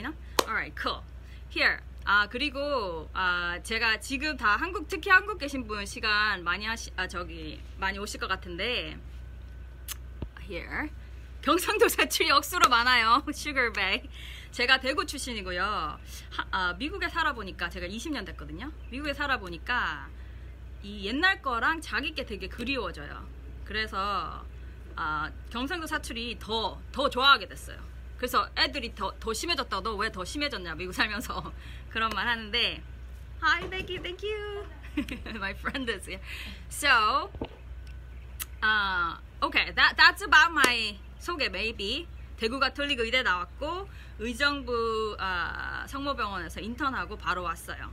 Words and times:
보이나? 0.00 0.14
Alright, 0.46 0.74
cool. 0.80 1.02
Here. 1.54 1.78
아 2.04 2.26
그리고 2.28 3.08
아 3.12 3.60
제가 3.62 4.00
지금 4.00 4.36
다 4.36 4.56
한국 4.56 4.88
특히 4.88 5.10
한국 5.10 5.38
계신 5.38 5.66
분 5.66 5.84
시간 5.84 6.42
많이 6.42 6.64
하시 6.66 6.90
아 6.96 7.06
저기 7.06 7.60
많이 7.78 7.98
오실 7.98 8.18
것 8.18 8.26
같은데. 8.26 8.98
Here. 10.42 10.90
경상도 11.42 11.88
사투리 11.88 12.30
억수로 12.30 12.68
많아요. 12.68 13.24
슈거베이 13.32 14.08
제가 14.50 14.80
대구 14.80 15.06
출신이고요. 15.06 15.62
하, 15.62 16.46
아, 16.50 16.72
미국에 16.74 17.08
살아보니까 17.08 17.68
제가 17.68 17.86
20년 17.86 18.26
됐거든요. 18.26 18.72
미국에 18.90 19.14
살아보니까 19.14 20.08
이 20.82 21.06
옛날 21.06 21.40
거랑 21.40 21.80
자기 21.80 22.14
게 22.14 22.26
되게 22.26 22.48
그리워져요. 22.48 23.26
그래서 23.64 24.44
아, 24.96 25.30
경상도 25.50 25.86
사투리 25.86 26.38
더 26.38 26.78
더 26.92 27.08
좋아하게 27.08 27.46
됐어요 27.46 27.89
그래서 28.20 28.46
애들이 28.58 28.94
더, 28.94 29.10
더 29.18 29.32
심해졌다 29.32 29.80
너 29.80 29.96
왜 29.96 30.10
더 30.12 30.22
심해졌냐 30.24 30.74
미국 30.74 30.92
살면서 30.92 31.52
그런 31.88 32.10
말 32.10 32.28
하는데 32.28 32.82
Hi 33.42 33.70
thank 33.70 33.88
you 33.96 34.02
thank 34.02 34.22
you 34.28 34.66
my 35.36 35.52
friend 35.52 35.90
is 35.90 36.06
here 36.06 36.20
so 36.68 37.30
아, 38.60 39.18
okay, 39.42 39.72
that 39.72 39.96
that's 39.96 40.20
about 40.22 40.52
my 40.52 40.98
소개 41.18 41.46
maybe. 41.48 42.06
대구 42.36 42.58
가톨릭 42.60 43.00
의대 43.00 43.22
나왔고 43.22 43.88
의정부 44.18 45.16
아, 45.18 45.86
성모병원에서 45.88 46.60
인턴하고 46.60 47.16
바로 47.16 47.42
왔어요. 47.42 47.90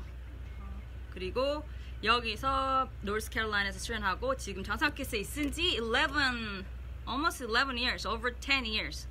그리고 1.13 1.65
여기서 2.03 2.89
노스캐롤라이나에서 3.01 3.79
수련하고 3.79 4.35
지금 4.35 4.61
전사키스에 4.63 5.19
있은 5.19 5.51
지 5.53 5.75
11, 5.77 6.65
almost 7.07 7.43
11 7.45 7.77
years, 7.77 8.05
over 8.05 8.35
10 8.39 8.65
years. 8.65 9.07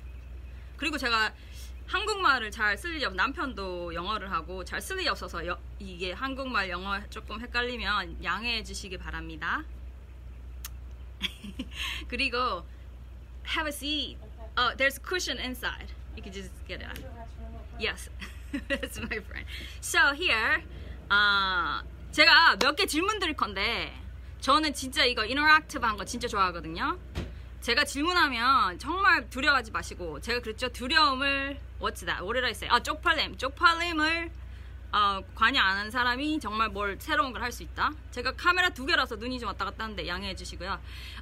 그리고 0.77 0.97
제가 0.97 1.33
한국말을 1.87 2.51
잘 2.51 2.77
쓸 2.77 2.95
일이 2.95 3.05
없, 3.05 3.13
남편도 3.15 3.93
영어를 3.93 4.29
하고 4.31 4.63
잘 4.63 4.79
쓸 4.81 4.99
일이 4.99 5.07
없어서 5.09 5.45
여- 5.47 5.59
이게 5.79 6.11
한국말 6.11 6.69
영어 6.69 6.99
조금 7.09 7.39
헷갈리면 7.41 8.23
양해해 8.23 8.63
주시기 8.63 8.97
바랍니다. 8.97 9.63
그리고 12.07 12.65
have 13.55 13.67
a 13.67 13.71
seat. 13.71 14.17
Oh, 14.57 14.75
there's 14.75 14.97
a 14.97 15.01
cushion 15.01 15.39
inside. 15.39 15.91
You 16.15 16.23
can 16.23 16.33
just 16.33 16.51
get 16.67 16.81
it. 16.81 17.05
Yes, 17.79 18.09
that's 18.67 18.99
my 18.99 19.19
friend. 19.21 19.45
So 19.81 20.13
here, 20.13 20.63
아 21.09 21.83
제가 22.11 22.57
몇 22.59 22.75
개 22.75 22.85
질문 22.85 23.19
드릴 23.19 23.35
건데 23.35 23.93
저는 24.41 24.73
진짜 24.73 25.05
이거 25.05 25.25
인터랙티브한 25.25 25.97
거 25.97 26.05
진짜 26.05 26.27
좋아하거든요. 26.27 26.97
제가 27.61 27.83
질문하면 27.83 28.79
정말 28.79 29.29
두려워하지 29.29 29.71
마시고 29.71 30.21
제가 30.21 30.39
그랬죠 30.41 30.69
두려움을 30.69 31.59
did 32.33 32.45
I 32.45 32.51
say? 32.51 32.69
아 32.73 32.81
쪽팔림, 32.81 33.37
쪽팔림을 33.37 34.31
어, 34.93 35.21
관여 35.35 35.59
안 35.59 35.77
하는 35.77 35.91
사람이 35.91 36.39
정말 36.39 36.69
뭘 36.69 36.97
새로운 36.99 37.33
걸 37.33 37.41
할 37.41 37.51
수 37.51 37.63
있다. 37.63 37.91
제가 38.11 38.31
카메라 38.37 38.69
두 38.69 38.85
개라서 38.85 39.15
눈이 39.17 39.39
좀 39.39 39.47
왔다 39.47 39.65
갔다 39.65 39.83
하는데 39.83 40.07
양해해 40.07 40.33
주시고요. 40.33 40.79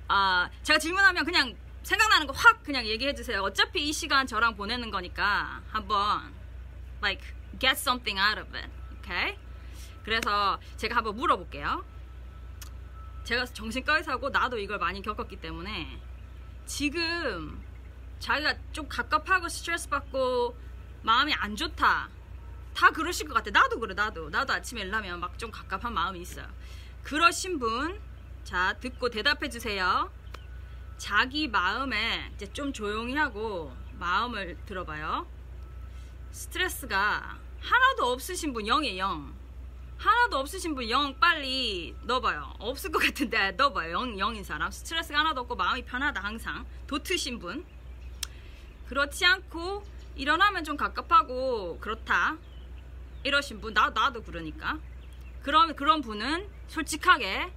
아, 0.08 0.50
제가 0.62 0.78
질문하면 0.78 1.26
그냥 1.26 1.56
생각나는 1.82 2.28
거 2.28 2.34
확 2.34 2.64
그냥 2.64 2.86
얘기해 2.86 3.16
주세요. 3.16 3.42
어차피 3.42 3.88
이 3.90 3.92
시간 3.94 4.28
저랑 4.28 4.56
보내는 4.56 4.92
거니까 4.92 5.62
한번 5.72 6.32
like 7.02 7.26
get 7.60 7.72
something 7.78 8.20
out 8.20 8.40
of 8.40 8.56
it. 8.56 8.70
Okay? 9.02 9.38
그래서 10.04 10.60
제가 10.78 10.98
한번 10.98 11.16
물어볼게요. 11.16 11.84
제가 13.24 13.46
정신과에 13.46 14.04
사고 14.04 14.30
나도 14.30 14.60
이걸 14.60 14.78
많이 14.78 15.02
겪었기 15.02 15.38
때문에 15.38 16.00
지금 16.66 17.64
자기가 18.20 18.56
좀 18.72 18.88
갑갑하고 18.88 19.50
스트레스 19.50 19.88
받고 19.90 20.58
마음이 21.04 21.34
안 21.34 21.56
좋다. 21.56 22.10
다 22.74 22.90
그러실 22.92 23.28
것 23.28 23.34
같아. 23.36 23.52
나도 23.52 23.80
그래, 23.80 23.94
나도. 23.94 24.30
나도 24.30 24.54
아침에 24.54 24.82
일하면 24.82 25.20
막 25.20 25.38
좀 25.38 25.52
갑갑한 25.52 25.94
마음이 25.94 26.20
있어요. 26.22 26.48
그러신 27.04 27.60
분, 27.60 28.02
자, 28.44 28.74
듣고 28.80 29.10
대답해 29.10 29.50
주세요. 29.50 30.12
자기 30.98 31.48
마음에 31.48 32.32
이제 32.36 32.52
좀 32.52 32.74
조용히 32.74 33.16
하고 33.16 33.76
마음을 34.00 34.58
들어봐요. 34.66 35.28
스트레스가 36.32 37.38
하나도 37.62 38.12
없으신 38.12 38.54
분 38.54 38.64
0이에요, 38.66 38.98
0. 38.98 39.36
하나도 39.98 40.38
없으신 40.38 40.76
분 40.76 40.90
0 40.90 41.20
빨리 41.20 41.96
넣어봐요. 42.04 42.54
없을 42.60 42.92
것 42.92 43.00
같은데 43.00 43.52
넣어봐요. 43.52 43.92
0, 43.92 44.16
0인 44.16 44.44
사람. 44.44 44.72
스트레스가 44.72 45.20
하나도 45.20 45.42
없고 45.42 45.56
마음이 45.56 45.84
편하다, 45.86 46.22
항상. 46.22 46.66
도트신 46.88 47.40
분. 47.40 47.66
그렇지 48.88 49.26
않고 49.26 49.84
일어나면 50.16 50.64
좀 50.64 50.78
갑갑하고 50.78 51.80
그렇다. 51.80 52.38
이러신 53.24 53.62
분, 53.62 53.74
나, 53.74 53.90
나도 53.90 54.24
그러니까. 54.24 54.78
그런, 55.42 55.76
그런 55.76 56.02
분은 56.02 56.48
솔직하게 56.68 57.52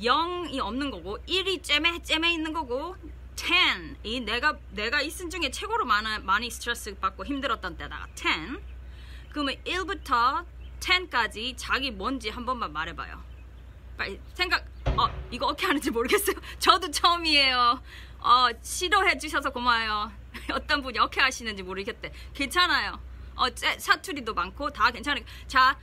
0이 0.00 0.58
없는 0.58 0.90
거고 0.90 1.18
1이 1.26 1.62
잼에 1.62 2.02
잼에 2.02 2.32
있는 2.32 2.52
거고 2.52 2.96
10, 3.36 3.96
이 4.02 4.20
내가 4.20 4.56
내가 4.70 5.00
있은 5.00 5.30
중에 5.30 5.50
최고로 5.50 5.84
많은 5.84 6.26
많이 6.26 6.50
스트레스 6.50 6.94
받고 6.96 7.24
힘들었던 7.24 7.76
때다가 7.76 8.06
10. 8.14 8.60
그러면 9.30 9.54
1부터 9.64 10.44
10까지 10.80 11.54
자기 11.56 11.90
뭔지 11.90 12.28
한 12.30 12.44
번만 12.44 12.72
말해봐요. 12.72 13.22
빨리 13.96 14.18
생각. 14.34 14.64
어 14.96 15.08
이거 15.30 15.46
어떻게 15.46 15.66
하는지 15.66 15.90
모르겠어요. 15.90 16.36
저도 16.58 16.90
처음이에요. 16.90 17.82
어 18.20 18.48
시도해 18.62 19.18
주셔서 19.18 19.50
고마워요. 19.50 20.10
어떤 20.52 20.82
분이 20.82 20.98
어떻게 20.98 21.20
하시는지 21.20 21.62
모르겠대. 21.62 22.12
괜찮아요. 22.34 22.98
어 23.36 23.50
째- 23.50 23.78
사투리도 23.78 24.34
많고 24.34 24.70
다 24.70 24.90
괜찮아요. 24.90 25.24
자, 25.46 25.76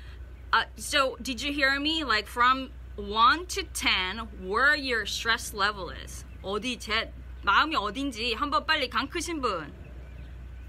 uh, 0.54 0.68
so 0.78 1.16
did 1.22 1.44
you 1.46 1.54
hear 1.54 1.76
me? 1.80 2.04
Like 2.04 2.28
from 2.30 2.72
1 2.98 3.48
to 3.48 3.64
10, 3.74 4.28
where 4.42 4.76
your 4.76 5.04
stress 5.06 5.56
level 5.56 5.90
is. 5.92 6.26
어디 6.42 6.78
제 6.80 7.12
마음이 7.44 7.76
어딘지 7.76 8.34
한번 8.34 8.66
빨리 8.66 8.90
강 8.90 9.08
크신 9.08 9.42
분 9.42 9.74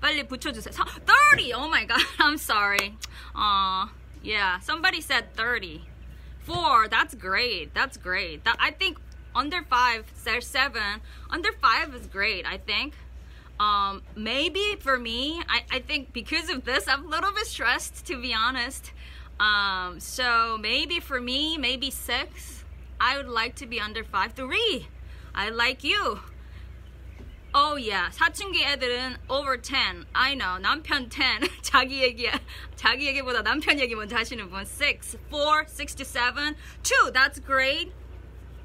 빨리 0.00 0.26
붙여주세요. 0.26 0.72
서- 0.72 0.84
30. 1.34 1.52
Oh 1.54 1.66
my 1.68 1.86
god. 1.86 2.00
I'm 2.18 2.34
sorry. 2.38 2.94
Uh, 3.34 3.88
yeah. 4.28 4.60
Somebody 4.60 5.00
said 5.00 5.34
30. 5.34 5.84
Four. 6.40 6.88
That's 6.88 7.14
great. 7.14 7.74
That's 7.74 7.96
great. 7.96 8.44
That, 8.44 8.56
I 8.60 8.70
think 8.70 8.98
under 9.34 9.62
five, 9.62 10.04
seven. 10.40 11.00
Under 11.30 11.52
five 11.60 11.94
is 11.94 12.06
great. 12.06 12.46
I 12.46 12.58
think. 12.58 12.94
Um, 13.60 14.02
maybe 14.14 14.76
for 14.78 14.98
me, 14.98 15.42
I, 15.48 15.64
I 15.70 15.78
think 15.80 16.12
because 16.12 16.48
of 16.48 16.64
this, 16.64 16.86
I'm 16.86 17.06
a 17.06 17.08
little 17.08 17.32
bit 17.32 17.46
stressed 17.46 18.06
to 18.06 18.20
be 18.20 18.32
honest. 18.32 18.92
Um, 19.40 19.98
so 20.00 20.56
maybe 20.60 21.00
for 21.00 21.20
me, 21.20 21.58
maybe 21.58 21.90
six. 21.90 22.64
I 23.00 23.16
would 23.16 23.28
like 23.28 23.56
to 23.56 23.66
be 23.66 23.80
under 23.80 24.04
five. 24.04 24.32
Three. 24.32 24.88
I 25.34 25.50
like 25.50 25.84
you. 25.84 26.20
Oh 27.54 27.76
yeah. 27.76 28.10
사춘기 28.10 28.62
애들은 28.62 29.16
over 29.28 29.56
10. 29.60 30.06
I 30.14 30.34
know. 30.34 30.58
남편 30.58 31.08
10. 31.08 31.48
자기 31.62 32.02
얘기 32.02 32.28
자기 32.76 33.06
얘기보다 33.06 33.42
남편 33.42 33.80
얘기 33.80 33.94
먼저 33.94 34.16
하시는 34.16 34.48
분. 34.50 34.60
6, 34.60 35.02
4, 35.02 35.64
6 35.78 35.94
to 35.96 36.04
7. 36.04 36.54
2. 36.82 37.12
That's 37.12 37.40
great. 37.44 37.92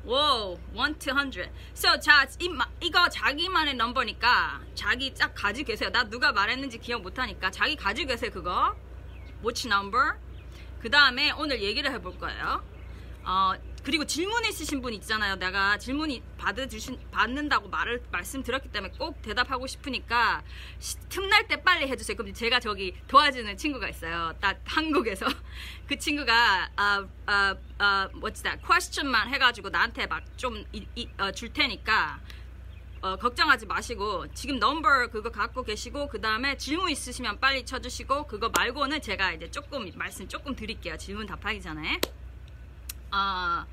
Whoa, 0.05 0.59
1 0.75 0.99
to 0.99 1.13
100. 1.13 1.49
So, 1.73 1.97
자, 1.97 2.27
이, 2.39 2.49
마- 2.49 2.67
이거 2.81 3.07
자기만의 3.07 3.75
넘버니까 3.75 4.59
자기 4.75 5.13
딱 5.13 5.33
가지고 5.33 5.67
계세요. 5.67 5.89
나 5.91 6.03
누가 6.03 6.33
말했는지 6.33 6.77
기억 6.77 7.01
못하니까 7.03 7.49
자기 7.51 7.77
가지고 7.77 8.09
계세요, 8.09 8.29
그거. 8.31 8.75
Which 9.41 9.65
number? 9.65 10.17
그 10.81 10.89
다음에 10.89 11.31
오늘 11.31 11.61
얘기를 11.61 11.89
해볼 11.93 12.19
거예요. 12.19 12.61
어, 13.23 13.53
그리고 13.83 14.05
질문 14.05 14.45
있으신 14.45 14.81
분 14.81 14.93
있잖아요. 14.93 15.35
내가 15.35 15.77
질문이 15.77 16.23
받아주신, 16.37 16.97
받는다고 17.11 17.67
말을, 17.67 18.01
말씀드렸기 18.11 18.69
때문에 18.69 18.93
꼭 18.97 19.21
대답하고 19.21 19.67
싶으니까 19.67 20.41
시- 20.79 20.97
틈날 21.09 21.47
때 21.49 21.61
빨리 21.61 21.87
해주세요. 21.89 22.15
그럼 22.15 22.33
제가 22.33 22.61
저기 22.61 22.93
도와주는 23.07 23.57
친구가 23.57 23.89
있어요. 23.89 24.33
딱 24.39 24.61
한국에서. 24.63 25.25
그 25.87 25.97
친구가, 25.97 26.71
아, 26.77 27.05
아, 27.25 27.55
아, 27.77 28.09
what's 28.21 28.41
that? 28.43 28.61
question만 28.65 29.27
해가지고 29.33 29.69
나한테 29.69 30.07
막좀 30.07 30.63
어, 31.17 31.31
줄 31.31 31.51
테니까 31.51 32.21
어, 33.01 33.17
걱정하지 33.17 33.65
마시고 33.65 34.33
지금 34.33 34.59
넘버 34.59 35.07
그거 35.07 35.29
갖고 35.29 35.61
계시고 35.63 36.07
그 36.07 36.21
다음에 36.21 36.55
질문 36.55 36.89
있으시면 36.89 37.41
빨리 37.41 37.65
쳐주시고 37.65 38.27
그거 38.27 38.47
말고는 38.47 39.01
제가 39.01 39.33
이제 39.33 39.51
조금 39.51 39.91
말씀 39.95 40.25
조금 40.29 40.55
드릴게요. 40.55 40.95
질문 40.97 41.25
답하기 41.25 41.61
전에. 41.61 41.99
아 43.15 43.65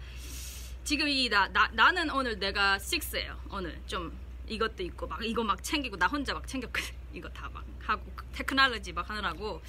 지금 0.85 1.09
이 1.09 1.29
나 1.31 1.49
나, 1.49 1.67
나는 1.73 2.11
오늘 2.11 2.39
내가 2.39 2.77
6예요. 2.77 3.39
오늘 3.51 3.81
좀 3.87 4.13
이것도 4.47 4.83
있고 4.83 5.07
막 5.07 5.25
이거 5.25 5.43
막 5.43 5.63
챙기고 5.63 5.97
나 5.97 6.07
혼자 6.07 6.35
막 6.35 6.47
챙겼거든. 6.47 6.95
이거 7.15 7.29
다 7.31 7.49
막 7.49 7.65
하고 7.87 8.05
테크놀로지 8.35 8.93
막 8.93 9.09
하느라고. 9.09 9.63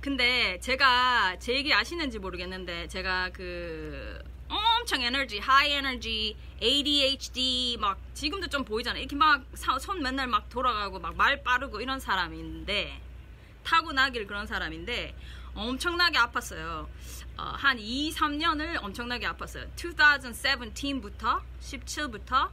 근데 0.00 0.60
제가 0.60 1.36
제 1.40 1.54
얘기 1.54 1.74
아시는지 1.74 2.20
모르겠는데 2.20 2.86
제가 2.86 3.30
그 3.30 4.22
엄청 4.48 5.02
에너지, 5.02 5.38
high 5.40 5.72
에너지, 5.72 6.36
ADHD 6.62 7.76
막 7.80 7.98
지금도 8.14 8.46
좀 8.46 8.64
보이잖아요. 8.64 9.00
이렇게 9.02 9.16
막 9.16 9.42
손 9.80 10.00
맨날 10.00 10.28
막 10.28 10.48
돌아가고 10.48 11.00
막 11.00 11.16
말 11.16 11.42
빠르고 11.42 11.80
이런 11.80 11.98
사람인데 11.98 13.02
타고나길 13.64 14.26
그런 14.28 14.46
사람인데 14.46 15.14
엄청나게 15.54 16.16
아팠어요. 16.18 16.86
어, 17.38 17.52
한 17.56 17.78
2, 17.78 18.10
3년을 18.12 18.82
엄청나게 18.82 19.26
아팠어요. 19.28 19.68
2017부터 19.76 21.40
17부터 21.60 22.50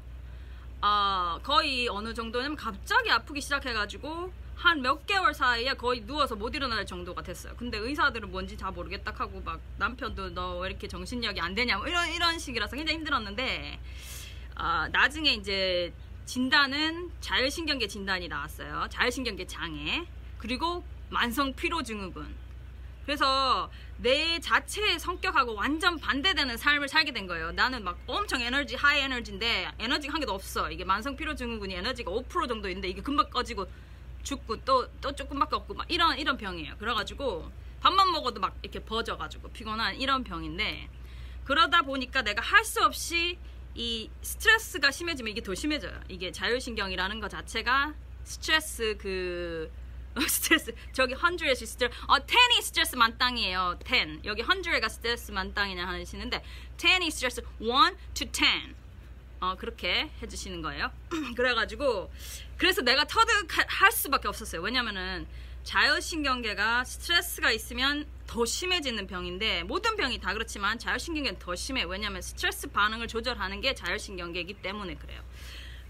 어, 0.81 1.39
거의 1.41 1.87
어느 1.89 2.13
정도냐면 2.13 2.55
갑자기 2.55 3.09
아프기 3.09 3.41
시작해가지고 3.41 4.31
한 4.55 4.81
몇 4.81 5.05
개월 5.05 5.33
사이에 5.33 5.73
거의 5.73 6.01
누워서 6.05 6.35
못 6.35 6.55
일어날 6.55 6.85
정도가 6.85 7.21
됐어요. 7.23 7.53
근데 7.57 7.77
의사들은 7.77 8.31
뭔지 8.31 8.55
다 8.55 8.71
모르겠다 8.71 9.11
하고 9.15 9.41
막 9.41 9.59
남편도 9.77 10.29
너 10.29 10.59
왜 10.59 10.69
이렇게 10.69 10.88
정신력이 10.88 11.41
안 11.41 11.53
되냐 11.55 11.77
뭐 11.77 11.88
이런 11.88 12.09
이런 12.11 12.39
식이라서 12.39 12.75
굉장히 12.75 12.99
힘들었는데 12.99 13.79
어, 14.57 14.88
나중에 14.91 15.33
이제 15.33 15.91
진단은 16.25 17.11
자율신경계 17.21 17.88
진단이 17.88 18.27
나왔어요. 18.27 18.88
자율신경계 18.89 19.45
장애 19.47 20.05
그리고 20.38 20.83
만성 21.09 21.53
피로 21.53 21.83
증후군. 21.83 22.44
그래서 23.05 23.69
내 23.97 24.39
자체의 24.39 24.99
성격하고 24.99 25.53
완전 25.55 25.97
반대되는 25.99 26.57
삶을 26.57 26.87
살게 26.89 27.11
된 27.13 27.27
거예요. 27.27 27.51
나는 27.51 27.83
막 27.83 27.97
엄청 28.07 28.41
에너지 28.41 28.75
high 28.75 29.00
에너지인데 29.01 29.71
에너지가 29.79 30.13
한 30.13 30.19
개도 30.19 30.33
없어. 30.33 30.69
이게 30.71 30.83
만성 30.83 31.15
피로 31.15 31.35
증후군이 31.35 31.75
에너지가 31.75 32.11
5% 32.11 32.47
정도 32.47 32.67
있는데 32.69 32.89
이게 32.89 33.01
금방 33.01 33.29
꺼지고 33.29 33.67
죽고 34.23 34.63
또 34.65 34.87
또 35.01 35.11
조금밖에 35.13 35.55
없고 35.55 35.75
막 35.75 35.85
이런 35.89 36.17
이런 36.17 36.35
병이에요. 36.35 36.77
그래가지고 36.77 37.49
밥만 37.81 38.11
먹어도 38.11 38.39
막 38.41 38.57
이렇게 38.63 38.79
퍼져가지고 38.79 39.51
피곤한 39.51 39.95
이런 39.97 40.23
병인데 40.23 40.89
그러다 41.43 41.83
보니까 41.83 42.23
내가 42.23 42.41
할 42.41 42.65
수 42.65 42.83
없이 42.83 43.37
이 43.75 44.09
스트레스가 44.23 44.89
심해지면 44.89 45.31
이게 45.31 45.43
더 45.43 45.53
심해져요. 45.53 45.93
이게 46.09 46.31
자율신경이라는 46.31 47.19
것 47.19 47.29
자체가 47.29 47.93
스트레스 48.23 48.97
그 48.99 49.71
스트레스 50.27 50.73
저기 50.94 51.13
100이 51.13 51.65
스트레스 51.65 51.94
어 52.07 52.15
10이 52.15 52.62
스트레스 52.62 52.95
만땅이에요 52.95 53.79
10 53.85 54.25
여기 54.25 54.44
100가 54.44 54.89
스트레스 54.89 55.31
만땅이냐 55.31 55.88
하시는데 55.88 56.44
10이 56.77 57.12
스트레스 57.12 57.41
1 57.59 57.67
to 58.13 58.27
10 58.31 58.75
어, 59.41 59.56
그렇게 59.57 60.09
해주시는 60.21 60.62
거예요. 60.62 60.91
그래가지고 61.35 62.12
그래서 62.57 62.81
내가 62.81 63.06
터득할 63.06 63.91
수밖에 63.91 64.27
없었어요. 64.27 64.62
왜냐면은 64.62 65.27
자율신경계가 65.63 66.83
스트레스가 66.83 67.51
있으면 67.51 68.06
더 68.27 68.45
심해지는 68.45 69.07
병인데 69.07 69.63
모든 69.63 69.95
병이 69.95 70.19
다 70.19 70.33
그렇지만 70.33 70.77
자율신경계는 70.77 71.39
더 71.39 71.56
심해. 71.56 71.83
왜냐면 71.83 72.21
스트레스 72.21 72.67
반응을 72.67 73.07
조절하는 73.07 73.62
게 73.62 73.73
자율신경계이기 73.73 74.56
때문에 74.56 74.95
그래요. 74.95 75.21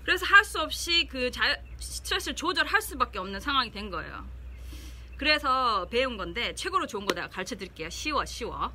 그래서 0.05 0.25
할 0.25 0.45
수 0.45 0.59
없이 0.61 1.07
그 1.09 1.31
자율, 1.31 1.57
스트레스를 1.79 2.35
조절할 2.35 2.81
수밖에 2.81 3.17
없는 3.19 3.39
상황이 3.39 3.71
된 3.71 3.89
거예요. 3.89 4.25
그래서 5.17 5.87
배운 5.89 6.15
건데 6.17 6.53
최고로 6.53 6.85
좋은 6.87 7.05
거 7.05 7.13
내가 7.15 7.27
가르쳐 7.27 7.55
드릴게요. 7.55 7.89
쉬워, 7.89 8.23
쉬워. 8.25 8.71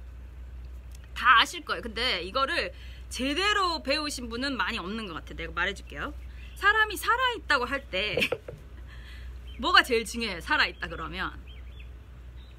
다 1.15 1.41
아실 1.41 1.65
거예요. 1.65 1.83
근데 1.83 2.23
이거를 2.23 2.73
제대로 3.09 3.83
배우신 3.83 4.29
분은 4.29 4.57
많이 4.57 4.79
없는 4.79 5.07
것 5.07 5.15
같아요. 5.15 5.37
내가 5.37 5.53
말해줄게요. 5.53 6.13
사람이 6.57 6.97
살아있다고 6.97 7.65
할 7.65 7.85
때 7.91 8.19
뭐가 9.59 9.83
제일 9.83 10.05
중요해요? 10.05 10.41
살아있다 10.41 10.89
그러면 10.89 11.33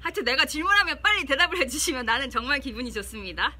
하여튼 0.00 0.24
내가 0.24 0.44
질문하면 0.46 1.00
빨리 1.02 1.24
대답을 1.24 1.58
해주시면 1.58 2.06
나는 2.06 2.30
정말 2.30 2.58
기분이 2.60 2.92
좋습니다. 2.92 3.54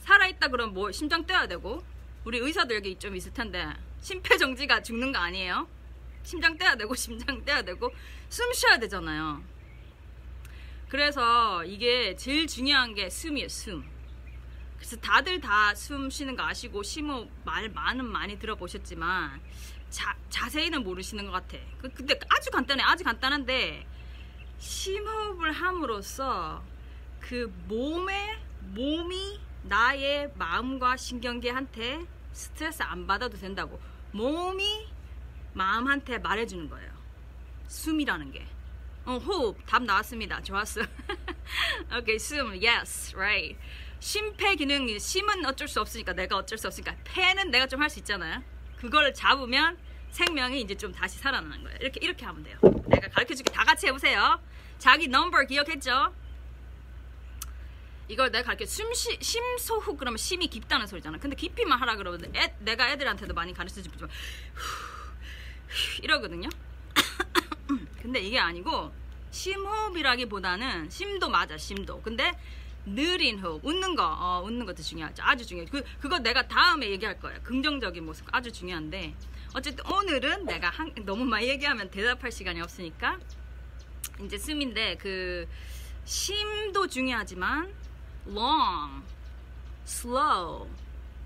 살아있다 0.00 0.48
그러면 0.48 0.74
뭐 0.74 0.90
심장 0.92 1.24
뛰어야 1.24 1.46
되고 1.46 1.82
우리 2.24 2.38
의사들 2.38 2.76
여기 2.76 2.98
좀 2.98 3.14
있을 3.16 3.32
텐데 3.32 3.66
심폐정지가 4.00 4.82
죽는 4.82 5.12
거 5.12 5.18
아니에요? 5.18 5.68
심장 6.22 6.56
떼야 6.56 6.76
되고 6.76 6.94
심장 6.94 7.44
떼야 7.44 7.62
되고 7.62 7.90
숨 8.28 8.52
쉬어야 8.52 8.78
되잖아요. 8.78 9.42
그래서 10.88 11.64
이게 11.64 12.14
제일 12.16 12.46
중요한 12.46 12.94
게 12.94 13.08
숨이에요, 13.08 13.48
숨. 13.48 13.84
그래서 14.76 14.96
다들 14.96 15.40
다 15.40 15.72
숨 15.74 16.10
쉬는 16.10 16.36
거 16.36 16.42
아시고 16.42 16.82
심호 16.82 17.28
말 17.44 17.68
많은 17.68 18.04
많이 18.04 18.38
들어보셨지만 18.38 19.40
자, 19.90 20.16
자세히는 20.30 20.82
모르시는 20.82 21.26
것 21.26 21.32
같아. 21.32 21.58
그, 21.78 21.88
근데 21.92 22.18
아주 22.28 22.50
간단해, 22.50 22.82
아주 22.82 23.04
간단한데 23.04 23.86
심호흡을 24.58 25.52
함으로써 25.52 26.62
그 27.20 27.52
몸에 27.68 28.38
몸이 28.74 29.40
나의 29.64 30.32
마음과 30.36 30.96
신경계한테 30.96 32.06
스트레스 32.32 32.82
안 32.82 33.06
받아도 33.06 33.36
된다고 33.36 33.80
몸이 34.12 34.88
마음한테 35.54 36.18
말해주는 36.18 36.68
거예요. 36.68 36.90
숨이라는 37.68 38.32
게. 38.32 38.46
어, 39.04 39.16
호흡 39.18 39.56
답 39.66 39.82
나왔습니다. 39.82 40.40
좋았어. 40.42 40.82
오케이 41.98 42.18
숨 42.18 42.50
yes 42.62 43.14
right. 43.16 43.56
심폐 43.98 44.54
기능 44.56 44.98
심은 44.98 45.44
어쩔 45.46 45.68
수 45.68 45.80
없으니까 45.80 46.12
내가 46.12 46.36
어쩔 46.36 46.56
수 46.58 46.66
없으니까 46.66 46.94
폐는 47.04 47.50
내가 47.50 47.66
좀 47.66 47.80
할 47.80 47.90
수 47.90 47.98
있잖아요. 48.00 48.42
그거를 48.78 49.12
잡으면 49.14 49.76
생명이 50.10 50.60
이제 50.62 50.74
좀 50.74 50.92
다시 50.92 51.18
살아나는 51.18 51.62
거예요. 51.62 51.78
이렇게 51.80 52.00
이렇게 52.02 52.24
하면 52.24 52.42
돼요. 52.42 52.58
내가 52.88 53.08
가르쳐 53.08 53.34
줄게 53.34 53.52
다 53.52 53.64
같이 53.64 53.86
해보세요. 53.86 54.40
자기 54.78 55.06
넘버 55.08 55.44
기억했죠? 55.44 56.14
이걸 58.10 58.32
내가 58.32 58.44
가르쳐 58.48 58.66
숨쉬 58.66 59.18
심소흡 59.20 59.96
그러면 59.96 60.18
심이 60.18 60.48
깊다는 60.48 60.88
소리잖아. 60.88 61.18
근데 61.18 61.36
깊이만 61.36 61.80
하라 61.80 61.94
그러면 61.94 62.20
애, 62.34 62.52
내가 62.58 62.90
애들한테도 62.90 63.34
많이 63.34 63.54
가르쳐 63.54 63.76
주지만 63.76 64.10
이러거든요. 66.02 66.48
근데 68.02 68.18
이게 68.18 68.40
아니고 68.40 68.92
심호흡이라기보다는 69.30 70.90
심도 70.90 71.30
맞아 71.30 71.56
심도. 71.56 72.02
근데 72.02 72.36
느린 72.84 73.38
호흡, 73.38 73.64
웃는 73.64 73.94
거, 73.94 74.04
어, 74.04 74.42
웃는 74.44 74.66
것도 74.66 74.82
중요하죠. 74.82 75.22
아주 75.24 75.46
중요해. 75.46 75.68
그 75.70 75.84
그거 76.00 76.18
내가 76.18 76.48
다음에 76.48 76.90
얘기할 76.90 77.20
거예요. 77.20 77.40
긍정적인 77.44 78.04
모습 78.04 78.26
아주 78.32 78.50
중요한데 78.50 79.14
어쨌든 79.54 79.86
오늘은 79.86 80.46
내가 80.46 80.68
한, 80.70 80.92
너무 81.04 81.24
많이 81.24 81.48
얘기하면 81.48 81.92
대답할 81.92 82.32
시간이 82.32 82.60
없으니까 82.60 83.20
이제 84.24 84.36
숨인데 84.36 84.96
그 84.96 85.46
심도 86.04 86.88
중요하지만 86.88 87.72
long, 88.26 89.02
slow 89.86 90.68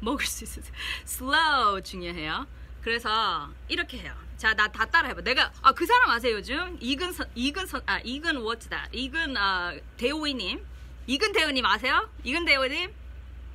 먹을 0.01 0.25
수 0.27 0.45
있어요. 0.45 0.65
slow 1.07 1.83
중요해요. 1.83 2.47
그래서 2.83 3.49
이렇게 3.69 3.99
해요. 3.99 4.15
자, 4.37 4.53
나 4.55 4.69
다 4.69 4.85
따라 4.87 5.09
해봐. 5.09 5.23
내가 5.23 5.51
아 5.63 5.73
그 5.73 5.87
사람 5.87 6.11
아세요 6.11 6.35
요즘 6.37 6.77
이근 6.81 7.13
선 7.13 7.29
이근 7.35 7.67
선 7.67 7.83
아 7.87 7.99
이근 8.05 8.37
what's 8.43 8.69
이근 8.93 9.37
아 9.37 9.73
대호이님 9.97 10.65
이근 11.07 11.33
대호님 11.33 11.65
아세요? 11.65 12.09
이근 12.25 12.45
대호님 12.45 12.93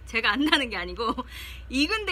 제가 0.08 0.31
안다는 0.31 0.69
게 0.69 0.77
아니고 0.77 1.15
이근 1.69 2.05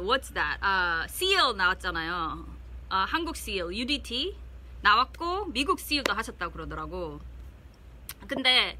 what's 0.00 0.32
that 0.32 0.58
아 0.62 1.04
seal 1.08 1.54
나왔잖아요. 1.56 2.46
아 2.90 3.04
한국 3.08 3.36
seal 3.36 3.74
UDT 3.74 4.34
나왔고 4.80 5.46
미국 5.46 5.78
seal도 5.80 6.12
하셨다고 6.14 6.52
그러더라고. 6.52 7.20
근데 8.26 8.78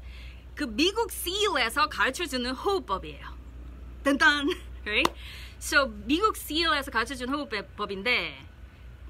그 0.59 0.65
미국 0.65 1.09
seal에서 1.09 1.87
가르쳐주는 1.87 2.51
호흡법이에요. 2.51 3.25
딴딴, 4.03 4.49
right? 4.83 5.09
So 5.57 5.87
미국 6.03 6.35
seal에서 6.35 6.91
가르쳐주는 6.91 7.33
호흡법인데 7.33 8.45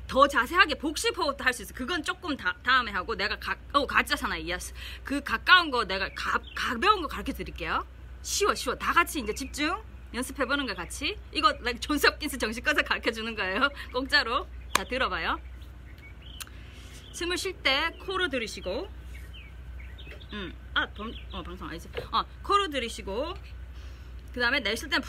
더 0.06 0.28
자세하게 0.28 0.76
복식 0.76 1.18
호흡도 1.18 1.44
할 1.44 1.52
수 1.52 1.64
있어. 1.64 1.74
그건 1.74 2.04
조금 2.04 2.38
다, 2.38 2.56
다음에 2.62 2.92
하고 2.92 3.16
내가 3.16 3.40
가, 3.40 3.58
어 3.74 3.88
가짜잖아, 3.88 4.36
yes. 4.36 4.76
그 5.04 5.24
가까운 5.24 5.72
거 5.72 5.84
내가 5.86 6.08
가, 6.14 6.40
가벼운 6.56 7.02
거 7.02 7.08
가르쳐 7.08 7.34
드릴게요. 7.34 7.84
쉬워, 8.22 8.54
쉬워. 8.54 8.76
다 8.76 8.94
같이 8.94 9.20
이제 9.20 9.34
집중 9.34 9.76
연습해 10.14 10.46
보는 10.46 10.68
거 10.68 10.76
같이. 10.76 11.18
이거 11.34 11.50
like, 11.62 11.80
존스 11.80 12.06
홉킨스 12.06 12.38
꺼서 12.62 12.84
가르쳐 12.84 13.10
주는 13.10 13.34
거예요. 13.34 13.70
공짜로. 13.92 14.46
자 14.76 14.84
들어봐요. 14.84 15.40
숨을 17.12 17.40
쉴 17.40 17.54
때 17.54 17.90
코로 18.06 18.30
들이쉬고 18.30 18.99
음, 20.34 20.54
아, 20.74 20.88
덤, 20.94 21.12
어, 21.32 21.42
방송 21.42 21.68
아니지. 21.70 21.90
어, 22.12 22.24
코로 22.44 22.70
들이쉬고, 22.70 23.34
그 24.34 24.40
다음에 24.40 24.60
내쉴 24.60 24.90
땐 24.90 25.02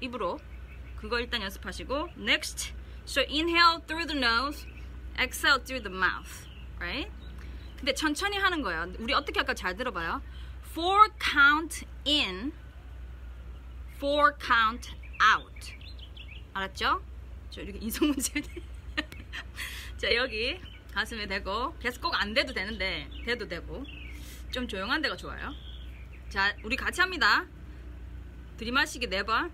입으로. 0.00 0.38
그거 0.96 1.18
일단 1.20 1.42
연습하시고, 1.42 2.10
next. 2.16 2.72
So 3.06 3.20
inhale 3.22 3.80
through 3.86 4.06
the 4.06 4.18
nose, 4.18 4.66
exhale 5.18 5.62
through 5.62 5.82
the 5.82 5.94
mouth. 5.94 6.48
Right? 6.78 7.10
근데 7.76 7.92
천천히 7.92 8.38
하는 8.38 8.62
거예요. 8.62 8.92
우리 8.98 9.12
어떻게 9.12 9.40
할까 9.40 9.54
잘 9.54 9.76
들어봐요. 9.76 10.22
Four 10.70 11.08
count 11.20 11.84
in, 12.06 12.52
four 13.96 14.32
count 14.40 14.90
out. 15.20 15.74
알았죠? 16.54 17.02
저 17.50 17.60
이렇게 17.60 17.78
인성 17.80 18.08
문제. 18.08 18.40
자, 19.98 20.14
여기 20.14 20.58
가슴에 20.92 21.26
대고, 21.26 21.76
계속 21.78 22.00
꼭 22.02 22.14
안 22.14 22.32
돼도 22.32 22.54
되는데, 22.54 23.08
돼도 23.26 23.48
되고. 23.48 23.84
좀 24.54 24.68
조용한 24.68 25.02
데가 25.02 25.16
좋아요. 25.16 25.52
자, 26.28 26.54
우리 26.62 26.76
같이 26.76 27.00
합니다. 27.00 27.44
들이마시기 28.56 29.08
네 29.08 29.24
번. 29.24 29.50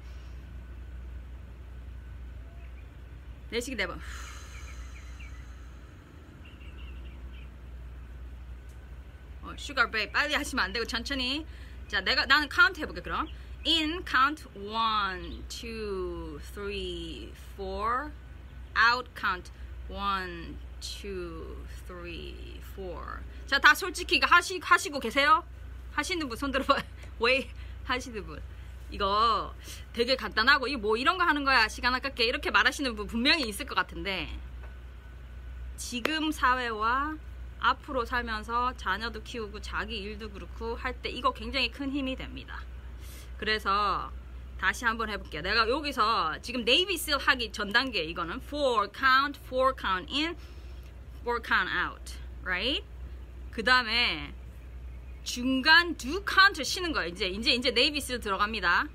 내쉬기 3.49 3.77
네 3.79 3.87
번. 3.87 3.99
어, 9.41 9.55
슈가 9.57 9.91
브레이크 9.91 10.13
빨리 10.13 10.35
하시면 10.35 10.67
안 10.67 10.71
되고 10.71 10.85
천천히. 10.85 11.47
자, 11.89 12.03
내가 12.03 12.27
나는 12.27 12.47
카운트 12.51 12.79
해볼게 12.81 13.01
그럼. 13.01 13.27
In 13.67 14.05
count 14.05 14.47
one, 14.55 15.43
two, 15.49 16.39
three, 16.53 17.33
four. 17.55 18.13
Out 18.77 19.09
count 19.19 19.51
one, 19.89 20.59
three, 20.81 22.61
four. 22.75 23.21
자, 23.47 23.59
다 23.59 23.75
솔직히 23.75 24.21
하시 24.23 24.59
하시고 24.63 25.01
계세요? 25.01 25.45
하시는 25.93 26.29
분 26.29 26.37
손 26.37 26.51
들어봐. 26.51 26.83
왜 27.21 27.49
하시는 27.85 28.25
분? 28.25 28.41
이거 28.91 29.55
되게 29.93 30.17
간단하고 30.17 30.67
이거 30.67 30.79
뭐 30.79 30.97
이런 30.97 31.17
거 31.17 31.25
하는 31.25 31.45
거야 31.45 31.69
시간 31.69 31.95
아깝게 31.95 32.25
이렇게 32.25 32.51
말하시는 32.51 32.97
분 32.97 33.07
분명히 33.07 33.47
있을 33.49 33.65
것 33.67 33.77
같은데 33.77 34.29
지금 35.77 36.33
사회와 36.33 37.17
앞으로 37.61 38.05
살면서 38.05 38.75
자녀도 38.77 39.23
키우고 39.23 39.61
자기 39.61 39.99
일도 39.99 40.31
그렇고 40.31 40.75
할 40.77 40.95
때 41.03 41.09
이거 41.09 41.33
굉장히 41.33 41.71
큰 41.71 41.91
힘이 41.91 42.17
됩니다. 42.17 42.61
그래서 43.39 44.11
다시 44.59 44.85
한번 44.85 45.09
해볼게요. 45.09 45.41
내가 45.43 45.69
여기서 45.69 46.41
지금 46.43 46.65
네이비 46.65 46.97
실 46.97 47.17
하기 47.17 47.53
전 47.53 47.73
단계 47.73 48.03
이거는 48.03 48.37
four 48.43 48.91
count, 48.95 49.39
four 49.47 49.73
count 49.81 50.13
in, 50.13 50.37
four 51.23 51.41
count 51.43 51.71
out, 51.71 52.15
right? 52.45 52.85
그 53.51 53.63
다음에 53.65 54.33
중간 55.25 55.97
두 55.97 56.23
카운트 56.25 56.65
쉬는 56.65 56.93
거예요. 56.93 57.09
이제 57.11 57.29
이제 57.29 57.53
이제 57.53 57.71
Navy 57.71 58.01
SEAL 58.01 58.21
들어갑니다. 58.21 58.87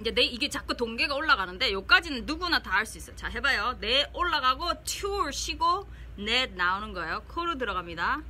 이제 0.00 0.10
네 0.12 0.22
이게 0.24 0.48
자꾸 0.48 0.76
단계가 0.76 1.14
올라가는데 1.14 1.72
요까지는 1.72 2.26
누구나 2.26 2.62
다 2.62 2.70
할 2.72 2.84
수 2.86 2.98
있어요. 2.98 3.16
자 3.16 3.28
해봐요. 3.28 3.78
네 3.80 4.10
올라가고 4.12 4.84
two 4.84 5.30
쉬고 5.32 5.88
넷 6.18 6.52
나오는 6.52 6.92
거예요. 6.92 7.22
코로 7.28 7.56
들어갑니다. 7.56 8.22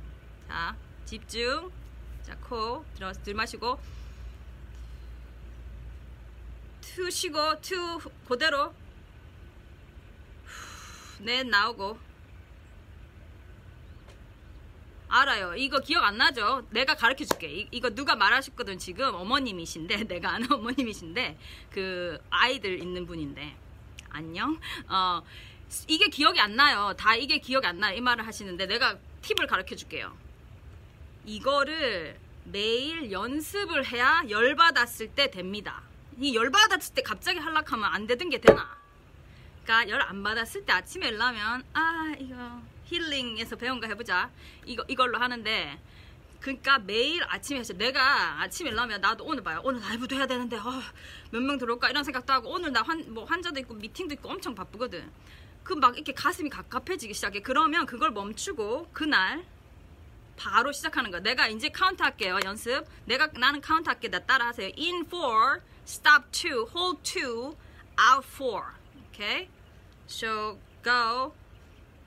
자 0.47 0.75
집중. 1.05 1.71
자 2.23 2.53
코 2.53 2.83
들어 2.95 3.13
들 3.13 3.33
마시고 3.33 3.79
two 6.81 7.09
쉬고 7.09 7.61
two 7.61 7.99
그대로 8.27 8.73
넷 11.19 11.45
나오고 11.47 11.97
알아요. 15.09 15.55
이거 15.55 15.79
기억 15.79 16.03
안 16.03 16.17
나죠? 16.17 16.65
내가 16.71 16.95
가르쳐 16.95 17.23
줄게. 17.25 17.47
이, 17.49 17.67
이거 17.71 17.89
누가 17.89 18.15
말하셨거든, 18.15 18.77
지금. 18.77 19.15
어머님이신데, 19.15 20.03
내가 20.07 20.31
아는 20.31 20.51
어머님이신데, 20.51 21.37
그, 21.71 22.19
아이들 22.29 22.81
있는 22.81 23.05
분인데. 23.05 23.55
안녕? 24.09 24.59
어, 24.87 25.21
이게 25.87 26.07
기억이 26.09 26.39
안 26.39 26.55
나요. 26.55 26.93
다 26.97 27.15
이게 27.15 27.39
기억이 27.39 27.65
안 27.67 27.79
나요. 27.79 27.95
이 27.95 28.01
말을 28.01 28.25
하시는데, 28.27 28.65
내가 28.65 28.97
팁을 29.21 29.47
가르쳐 29.47 29.75
줄게요. 29.75 30.15
이거를 31.25 32.19
매일 32.45 33.11
연습을 33.11 33.85
해야 33.87 34.23
열받았을 34.29 35.09
때 35.09 35.29
됩니다. 35.31 35.81
이 36.19 36.35
열받았을 36.35 36.95
때 36.95 37.01
갑자기 37.01 37.39
하락하면 37.39 37.85
안 37.93 38.07
되던 38.07 38.29
게 38.29 38.39
되나? 38.39 38.77
그러니까 39.63 39.89
열 39.89 40.01
안 40.01 40.23
받았을 40.23 40.65
때 40.65 40.71
아침에 40.73 41.07
일어나면, 41.09 41.63
아, 41.73 42.13
이거. 42.19 42.61
힐링에서 42.87 43.55
배운 43.57 43.79
거 43.79 43.87
해보자. 43.87 44.29
이거 44.65 44.83
이걸로 44.87 45.17
하는데 45.19 45.79
그러니까 46.39 46.79
매일 46.79 47.23
아침에 47.23 47.59
해서 47.59 47.73
내가 47.73 48.41
아침에 48.41 48.69
일어나면 48.69 49.01
나도 49.01 49.25
오늘 49.25 49.43
봐요. 49.43 49.61
오늘 49.63 49.81
라이브도 49.81 50.15
해야 50.15 50.25
되는데 50.27 50.57
어, 50.57 50.81
몇 51.31 51.41
명 51.41 51.57
들어올까 51.57 51.89
이런 51.89 52.03
생각도 52.03 52.31
하고 52.33 52.51
오늘 52.51 52.71
나 52.71 52.81
환 52.83 53.13
뭐 53.13 53.25
환자도 53.25 53.59
있고 53.61 53.73
미팅도 53.73 54.13
있고 54.15 54.29
엄청 54.29 54.53
바쁘거든. 54.55 55.11
그 55.63 55.73
막 55.75 55.95
이렇게 55.95 56.13
가슴이 56.13 56.49
갑갑해지기 56.49 57.13
시작해. 57.13 57.41
그러면 57.41 57.85
그걸 57.85 58.11
멈추고 58.11 58.89
그날 58.93 59.43
바로 60.37 60.71
시작하는 60.71 61.11
거야. 61.11 61.19
내가 61.21 61.47
이제 61.47 61.69
카운트 61.69 62.03
할게요. 62.03 62.39
연습. 62.45 62.85
내가 63.05 63.27
나는 63.33 63.59
카운트 63.59 63.89
할게. 63.89 64.07
나 64.09 64.19
따라 64.19 64.47
하세요. 64.47 64.71
In 64.77 65.05
four, 65.07 65.59
stop 65.85 66.25
two, 66.31 66.67
hold 66.73 67.01
two, 67.03 67.55
out 67.99 68.25
four. 68.25 68.63
Okay? 69.11 69.49
So 70.07 70.59
go. 70.83 71.33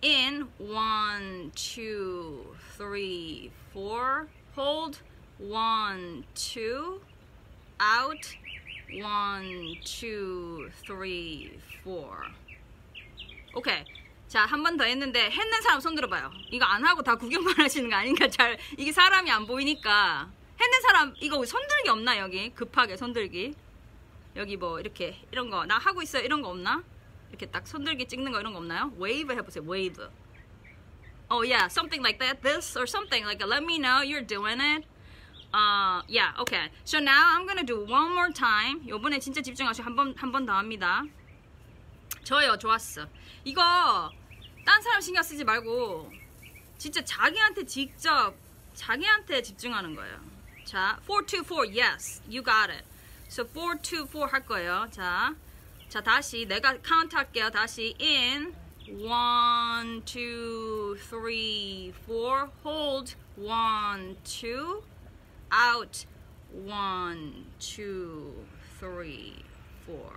In 0.02 0.49
one, 0.59 1.50
two, 1.54 2.54
three, 2.76 3.50
four. 3.73 4.26
Hold 4.57 4.99
one, 5.38 6.25
two. 6.35 7.00
Out 7.80 8.37
one, 9.00 9.76
two, 9.85 10.69
three, 10.85 11.59
four. 11.83 12.16
오케이. 13.54 13.85
자, 14.28 14.47
한 14.47 14.62
번 14.62 14.76
더 14.76 14.85
했는데 14.85 15.28
했는 15.30 15.61
사람 15.62 15.80
손 15.80 15.95
들어봐요. 15.97 16.30
이거 16.50 16.64
안 16.64 16.85
하고 16.85 17.02
다 17.02 17.16
구경만 17.16 17.54
하시는 17.59 17.90
거 17.90 17.97
아닌가? 17.97 18.28
잘 18.28 18.59
이게 18.78 18.92
사람이 18.92 19.28
안 19.30 19.45
보이니까 19.47 20.30
했는 20.61 20.80
사람 20.83 21.14
이거 21.21 21.45
손들기 21.45 21.88
없나 21.88 22.19
여기? 22.19 22.50
급하게 22.50 22.97
손들기. 22.97 23.54
여기 24.37 24.57
뭐 24.57 24.78
이렇게 24.78 25.19
이런 25.33 25.50
거 25.50 25.64
나 25.66 25.78
하고 25.78 26.00
있어요. 26.02 26.23
이런 26.23 26.42
거 26.42 26.49
없나? 26.50 26.85
이렇게 27.31 27.47
딱 27.47 27.67
손들기 27.67 28.07
찍는 28.07 28.33
거 28.33 28.41
이런 28.41 28.53
거 28.53 28.59
없나요? 28.59 28.93
웨이브 28.99 29.33
해보세요. 29.33 29.65
Wave. 29.64 30.11
Oh 31.31 31.43
yeah, 31.43 31.69
something 31.69 32.03
like 32.03 32.19
that. 32.19 32.43
This 32.43 32.77
or 32.77 32.87
something 32.87 33.25
like 33.25 33.41
let 33.47 33.63
me 33.63 33.79
know 33.79 34.03
you're 34.03 34.21
doing 34.27 34.61
it. 34.61 34.85
Uh, 35.55 36.03
yeah, 36.09 36.35
okay. 36.41 36.71
So 36.85 36.99
now 36.99 37.35
I'm 37.37 37.47
gonna 37.47 37.65
do 37.65 37.85
one 37.87 38.13
more 38.13 38.33
time. 38.33 38.83
요번에 38.89 39.19
진짜 39.21 39.41
집중하시고 39.41 39.85
한번 39.85 40.15
한 40.17 40.33
번 40.33 40.45
더 40.47 40.55
합니다. 40.55 41.05
저요, 42.25 42.57
좋았어. 42.59 43.07
이거 43.45 44.11
딴 44.65 44.83
사람 44.83 45.01
신경 45.01 45.23
쓰지 45.23 45.45
말고 45.45 46.11
진짜 46.79 47.01
자기한테 47.05 47.65
직접 47.65 48.35
자기한테 48.75 49.43
집중하는 49.43 49.95
거예요. 49.95 50.21
자, 50.65 50.99
424 51.07 51.67
yes, 51.67 52.23
you 52.29 52.43
got 52.43 52.71
it. 52.71 52.85
So 53.29 53.45
424 53.45 54.27
할 54.33 54.45
거예요. 54.47 54.89
자. 54.91 55.35
자 55.90 56.00
다시 56.00 56.47
내가 56.47 56.80
카운트 56.82 57.16
할게요 57.16 57.50
다시 57.50 57.97
in 58.00 58.54
one 59.02 60.00
two 60.04 60.97
three 61.09 61.92
four 62.04 62.49
hold 62.64 63.16
one 63.37 64.16
two 64.23 64.85
out 65.52 66.06
one 66.52 67.44
two 67.59 68.32
three 68.78 69.35
four 69.85 70.12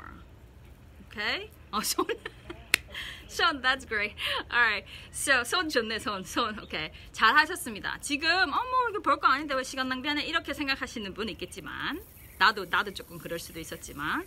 okay 1.10 1.50
어 1.72 1.82
손. 1.82 2.06
손, 3.28 3.60
that's 3.64 3.84
great. 3.88 4.14
Alright. 4.54 4.86
So, 5.12 5.44
손 5.44 5.68
좋네, 5.68 5.98
손, 5.98 6.24
손. 6.24 6.56
오케이. 6.60 6.92
잘 7.12 7.36
하셨습니다. 7.36 7.98
지금, 8.00 8.30
어머, 8.30 8.90
이거 8.92 9.02
별거 9.02 9.26
아닌데 9.26 9.56
왜 9.56 9.64
시간 9.64 9.90
낭비하네? 9.90 10.24
이렇게 10.26 10.54
생각하시는 10.54 11.12
분 11.16 11.30
있겠지만, 11.30 12.00
나도, 12.38 12.66
나도 12.66 12.94
조금 12.94 13.18
그럴 13.18 13.40
수도 13.40 13.60
있었지만, 13.60 14.24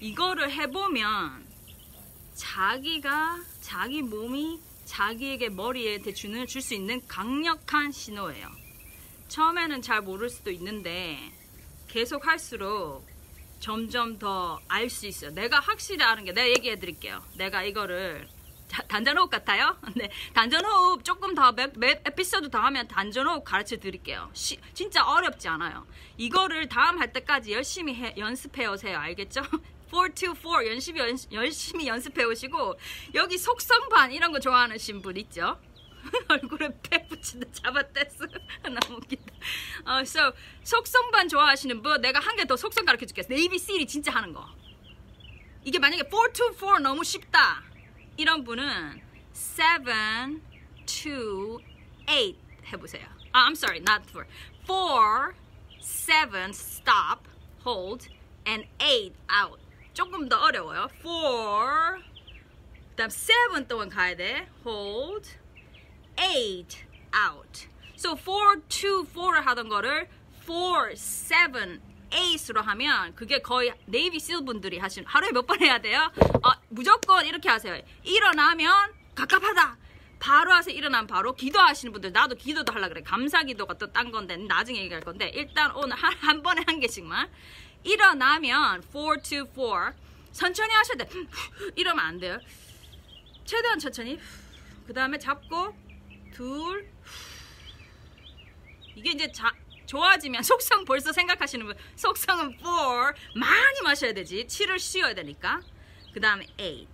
이거를 0.00 0.50
해보면 0.52 1.46
자기가 2.34 3.38
자기 3.62 4.02
몸이 4.02 4.60
자기에게 4.84 5.48
머리에 5.48 5.98
주는 6.12 6.46
줄 6.46 6.60
수 6.62 6.74
있는 6.74 7.00
강력한 7.08 7.90
신호예요. 7.92 8.48
처음에는 9.28 9.82
잘 9.82 10.02
모를 10.02 10.28
수도 10.30 10.50
있는데 10.50 11.18
계속 11.88 12.26
할수록 12.26 13.04
점점 13.58 14.18
더 14.18 14.60
알 14.68 14.90
수 14.90 15.06
있어요. 15.06 15.30
내가 15.30 15.60
확실히 15.60 16.04
아는 16.04 16.24
게 16.24 16.32
내가 16.32 16.48
얘기해 16.50 16.78
드릴게요. 16.78 17.22
내가 17.36 17.62
이거를 17.64 18.28
단전호흡 18.88 19.30
같아요? 19.30 19.76
네, 19.96 20.10
단전호흡 20.34 21.04
조금 21.04 21.34
더 21.34 21.52
몇, 21.52 21.72
몇 21.78 22.00
에피소드 22.06 22.50
더 22.50 22.58
하면 22.60 22.86
단전호흡 22.86 23.44
가르쳐 23.44 23.76
드릴게요. 23.78 24.30
시, 24.34 24.58
진짜 24.74 25.04
어렵지 25.04 25.48
않아요. 25.48 25.86
이거를 26.18 26.68
다음 26.68 27.00
할 27.00 27.12
때까지 27.12 27.52
열심히 27.52 27.94
해, 27.94 28.14
연습해 28.18 28.66
오세요. 28.66 28.98
알겠죠? 28.98 29.40
424 29.90 30.66
열심히, 30.66 31.00
연, 31.00 31.16
열심히 31.32 31.86
연습해 31.86 32.24
오시고 32.24 32.78
여기 33.14 33.38
속성반 33.38 34.12
이런 34.12 34.32
거 34.32 34.40
좋아하는 34.40 34.76
분 35.02 35.16
있죠? 35.18 35.60
얼굴에 36.28 36.70
팩 36.82 37.08
붙이는 37.08 37.52
잡아댔어. 37.52 38.26
너무 38.62 38.98
웃긴다. 38.98 39.32
어, 39.84 40.00
so, 40.00 40.32
속성반 40.62 41.28
좋아하시는 41.28 41.82
분 41.82 42.00
내가 42.00 42.20
한 42.20 42.36
개 42.36 42.44
더 42.44 42.56
속성 42.56 42.84
가르쳐 42.84 43.06
줄게. 43.06 43.22
ABCD 43.28 43.86
진짜 43.86 44.12
하는 44.12 44.32
거. 44.32 44.46
이게 45.64 45.78
만약에 45.78 46.04
424 46.04 46.78
너무 46.78 47.02
쉽다. 47.02 47.62
이런 48.16 48.44
분은 48.44 49.02
7, 49.32 50.40
2, 50.86 51.58
8 52.06 52.34
해보세요. 52.72 53.06
아, 53.32 53.48
I'm 53.48 53.52
sorry, 53.52 53.80
not 53.80 54.04
4 54.12 54.24
4, 54.66 55.34
7, 55.80 56.50
stop, 56.50 57.28
hold 57.64 58.08
and 58.46 58.66
8 58.78 59.12
out 59.42 59.60
조금 59.96 60.28
더 60.28 60.36
어려워요. 60.42 60.88
4 61.02 61.96
그다음 62.90 63.08
7 63.08 63.66
동안 63.66 63.88
가야 63.88 64.14
돼. 64.14 64.46
hold 64.62 65.26
8 66.16 66.26
out. 67.32 67.66
So 67.96 68.14
4 68.14 68.60
2 68.68 69.04
4를 69.14 69.40
하던 69.42 69.70
거를 69.70 70.06
4 70.46 70.94
7 70.94 71.80
8으로 72.10 72.62
하면 72.62 73.14
그게 73.14 73.40
거의 73.40 73.72
네이비 73.86 74.20
실 74.20 74.44
분들이 74.44 74.78
하시는 74.78 75.08
하루에 75.08 75.32
몇 75.32 75.46
번 75.46 75.60
해야 75.62 75.78
돼요? 75.78 76.12
어, 76.42 76.50
무조건 76.68 77.24
이렇게 77.24 77.48
하세요. 77.48 77.80
일어나면 78.04 78.92
갑갑하다. 79.14 79.78
바로 80.18 80.52
하세요. 80.52 80.74
일어나면 80.76 81.06
바로 81.06 81.34
기도하시는 81.34 81.90
분들 81.92 82.12
나도 82.12 82.34
기도도 82.36 82.70
하려 82.72 82.88
그래. 82.90 83.02
감사 83.02 83.42
기도가 83.42 83.74
또 83.74 83.86
딴 83.92 84.10
건데 84.10 84.36
나중에 84.36 84.78
얘기할 84.80 85.02
건데 85.02 85.30
일단 85.34 85.70
오늘 85.74 85.96
한, 85.96 86.12
한 86.20 86.42
번에 86.42 86.62
한 86.66 86.80
개씩만 86.80 87.30
일어나면 87.84 88.82
4 88.82 89.16
to 89.22 89.46
4 89.54 89.94
천천히 90.32 90.72
하셔야 90.74 90.98
돼. 90.98 91.08
이러면 91.76 92.04
안 92.04 92.18
돼요. 92.18 92.38
최대한 93.44 93.78
천천히. 93.78 94.18
그 94.86 94.92
다음에 94.92 95.18
잡고 95.18 95.74
둘. 96.32 96.90
이게 98.94 99.10
이제 99.12 99.30
자, 99.32 99.52
좋아지면 99.86 100.42
속성 100.44 100.84
벌써 100.84 101.12
생각하시는 101.12 101.64
분. 101.64 101.74
속성은 101.96 102.58
4 102.60 103.14
많이 103.34 103.80
마셔야 103.82 104.12
되지. 104.12 104.46
7을 104.46 104.78
쉬어야 104.78 105.14
되니까. 105.14 105.62
그 106.12 106.20
다음에 106.20 106.46
8 106.58 106.86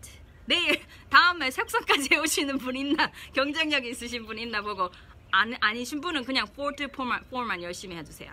내일 0.45 0.83
다음에 1.09 1.51
속성까지 1.51 2.11
해오시는 2.15 2.59
분 2.59 2.77
있나? 2.77 3.11
경쟁력 3.35 3.85
있으신 3.85 4.27
분 4.27 4.39
있나 4.39 4.61
보고. 4.63 4.91
안, 5.31 5.57
아니신 5.61 6.01
분은 6.01 6.25
그냥 6.25 6.47
4 6.47 6.55
to 6.77 6.87
4만, 6.89 7.29
4만 7.31 7.63
열심히 7.63 7.97
해주세요. 7.97 8.31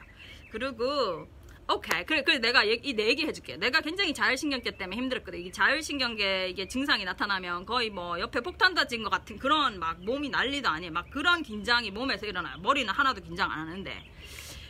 그리고 0.51 1.27
오케이 1.71 2.03
그래 2.03 2.23
그래 2.23 2.39
내가 2.39 2.63
이내 2.63 3.07
얘기 3.07 3.25
해줄게 3.25 3.55
내가 3.55 3.79
굉장히 3.81 4.11
자율신경계 4.11 4.77
때문에 4.77 4.97
힘들었거든 4.97 5.39
이게 5.39 5.51
자율신경계 5.51 6.49
이게 6.49 6.67
증상이 6.67 7.05
나타나면 7.05 7.65
거의 7.67 7.91
뭐 7.91 8.19
옆에 8.19 8.41
폭탄 8.41 8.73
터진 8.73 9.03
것 9.03 9.09
같은 9.09 9.37
그런 9.37 9.77
막 9.77 10.03
몸이 10.03 10.29
난리도 10.29 10.67
아니에요 10.67 10.91
막 10.91 11.09
그런 11.11 11.43
긴장이 11.43 11.91
몸에서 11.91 12.25
일어나요 12.25 12.57
머리는 12.57 12.91
하나도 12.91 13.21
긴장 13.21 13.51
안 13.51 13.67
하는데 13.67 14.03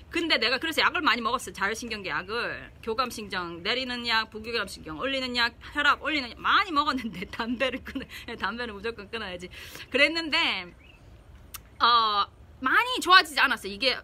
근데 0.09 0.37
내가 0.37 0.57
그래서 0.57 0.81
약을 0.81 1.01
많이 1.01 1.21
먹었어요. 1.21 1.53
자율신경계 1.53 2.09
약을. 2.09 2.71
교감신경 2.81 3.61
내리는 3.61 4.07
약, 4.07 4.31
부교감신경 4.31 4.97
올리는 4.97 5.35
약, 5.35 5.53
혈압 5.73 6.01
올리는 6.01 6.31
약 6.31 6.39
많이 6.39 6.71
먹었는데 6.71 7.25
담배를 7.29 7.83
끊어. 7.83 8.03
담배는 8.39 8.73
무조건 8.73 9.09
끊어야지. 9.09 9.49
그랬는데 9.91 10.73
어 11.79 12.25
많이 12.59 12.99
좋아지지 13.01 13.39
않았어요. 13.39 13.71
이게 13.71 13.93
어, 13.93 14.01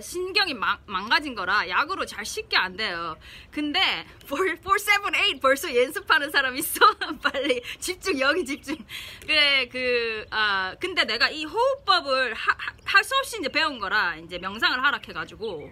신경이 0.00 0.54
망, 0.54 0.78
망가진 0.86 1.34
거라 1.34 1.68
약으로 1.68 2.06
잘 2.06 2.24
쉽게 2.24 2.56
안 2.56 2.76
돼요. 2.76 3.16
근데 3.50 3.80
4, 4.26 4.36
4, 4.62 4.78
7, 4.78 5.00
8 5.12 5.40
벌써 5.40 5.74
연습하는 5.74 6.30
사람 6.30 6.56
있어? 6.56 6.80
빨리 7.22 7.62
집중 7.78 8.18
여기 8.20 8.44
집중. 8.44 8.76
그래 9.22 9.68
그 9.68 10.24
아, 10.30 10.74
근데 10.80 11.04
내가 11.04 11.28
이 11.30 11.44
호흡법을 11.44 12.34
할 12.84 13.04
수 13.04 13.14
없이 13.16 13.36
이제 13.38 13.48
배운 13.50 13.78
거라 13.78 14.16
이제 14.16 14.38
명상을 14.38 14.82
하락해 14.82 15.12
가지고 15.12 15.70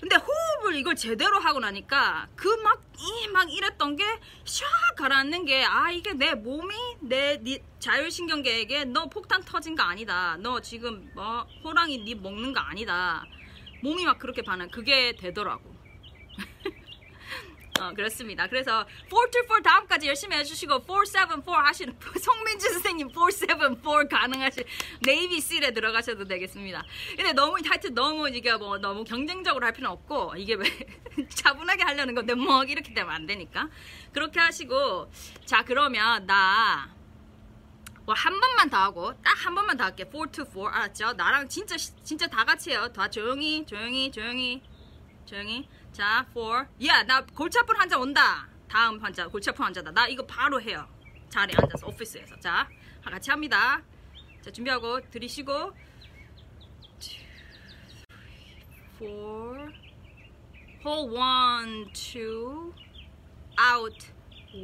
근데 0.00 0.16
호흡을 0.16 0.76
이걸 0.76 0.94
제대로 0.96 1.38
하고 1.40 1.58
나니까 1.60 2.28
그 2.36 2.48
막 2.62 2.82
이막 2.98 3.52
이랬던 3.52 3.96
게 3.96 4.04
샥 4.44 4.64
가라앉는 4.96 5.44
게 5.44 5.64
아 5.64 5.90
이게 5.90 6.12
내 6.12 6.34
몸이 6.34 6.74
내 7.00 7.40
자율신경계에게 7.78 8.84
너 8.86 9.06
폭탄 9.08 9.42
터진 9.44 9.74
거 9.76 9.82
아니다. 9.84 10.36
너 10.40 10.60
지금 10.60 11.10
뭐 11.14 11.46
호랑이 11.64 11.98
니 11.98 12.14
먹는 12.14 12.52
거 12.52 12.60
아니다. 12.60 13.24
몸이 13.82 14.04
막 14.04 14.18
그렇게 14.18 14.42
반응 14.42 14.68
그게 14.70 15.14
되더라고. 15.16 15.77
어, 17.80 17.92
그렇습니다. 17.94 18.46
그래서 18.46 18.84
424 19.10 19.60
다음까지 19.62 20.08
열심히 20.08 20.36
해주시고 20.36 20.84
474 20.86 21.64
하시는 21.64 21.94
송민주 22.20 22.68
선생님 22.70 23.10
474 23.10 24.08
가능하신 24.08 24.64
네이비 25.04 25.40
실에 25.40 25.72
들어가셔도 25.72 26.24
되겠습니다. 26.26 26.82
근데 27.16 27.32
너무 27.32 27.56
하여튼 27.64 27.94
너무 27.94 28.28
이게 28.28 28.54
뭐 28.56 28.78
너무 28.78 29.04
경쟁적으로 29.04 29.64
할 29.64 29.72
필요는 29.72 29.92
없고 29.92 30.34
이게 30.36 30.54
왜 30.54 30.66
차분하게 31.28 31.82
하려는 31.84 32.14
건데 32.14 32.34
뭐 32.34 32.64
이렇게 32.64 32.92
되면 32.94 33.12
안 33.14 33.26
되니까 33.26 33.68
그렇게 34.12 34.40
하시고 34.40 35.10
자 35.44 35.62
그러면 35.64 36.26
나뭐한 36.26 36.90
번만 38.40 38.70
더 38.70 38.78
하고 38.78 39.12
딱 39.22 39.38
한 39.38 39.54
번만 39.54 39.76
더 39.76 39.84
할게 39.84 40.04
4 40.04 40.26
to 40.32 40.44
4 40.44 40.68
알았죠? 40.68 41.12
나랑 41.14 41.48
진짜 41.48 41.76
진짜 41.76 42.26
다 42.26 42.44
같이 42.44 42.70
해요. 42.70 42.88
다 42.92 43.08
조용히 43.08 43.64
조용히 43.64 44.10
조용히 44.10 44.62
조용히 45.24 45.68
자, 45.98 46.24
4. 46.32 46.68
야, 46.86 47.02
나 47.02 47.26
골치 47.26 47.58
아픈 47.58 47.74
환자 47.74 47.98
온다. 47.98 48.48
다음 48.68 49.00
환자, 49.00 49.26
골치 49.26 49.50
아픈 49.50 49.64
환자다. 49.64 49.90
나 49.90 50.06
이거 50.06 50.24
바로 50.24 50.62
해요. 50.62 50.88
자리에 51.28 51.56
앉아서 51.60 51.88
오피스에서. 51.88 52.38
자, 52.38 52.68
같이 53.02 53.32
합니다. 53.32 53.82
자, 54.40 54.48
준비하고 54.52 55.00
들이쉬고 55.10 55.72
4 59.00 59.04
hold 60.84 61.16
1 61.16 61.90
2 61.92 62.22
out 63.60 64.06
1 64.52 64.62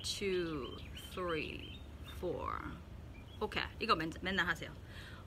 2 0.00 0.78
3 1.14 1.24
4 2.22 2.78
오케이. 3.38 3.64
이거 3.80 3.94
맨, 3.94 4.10
맨날 4.22 4.46
하세요. 4.46 4.74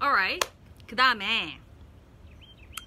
alright. 0.02 0.50
그 0.88 0.96
다음에 0.96 1.62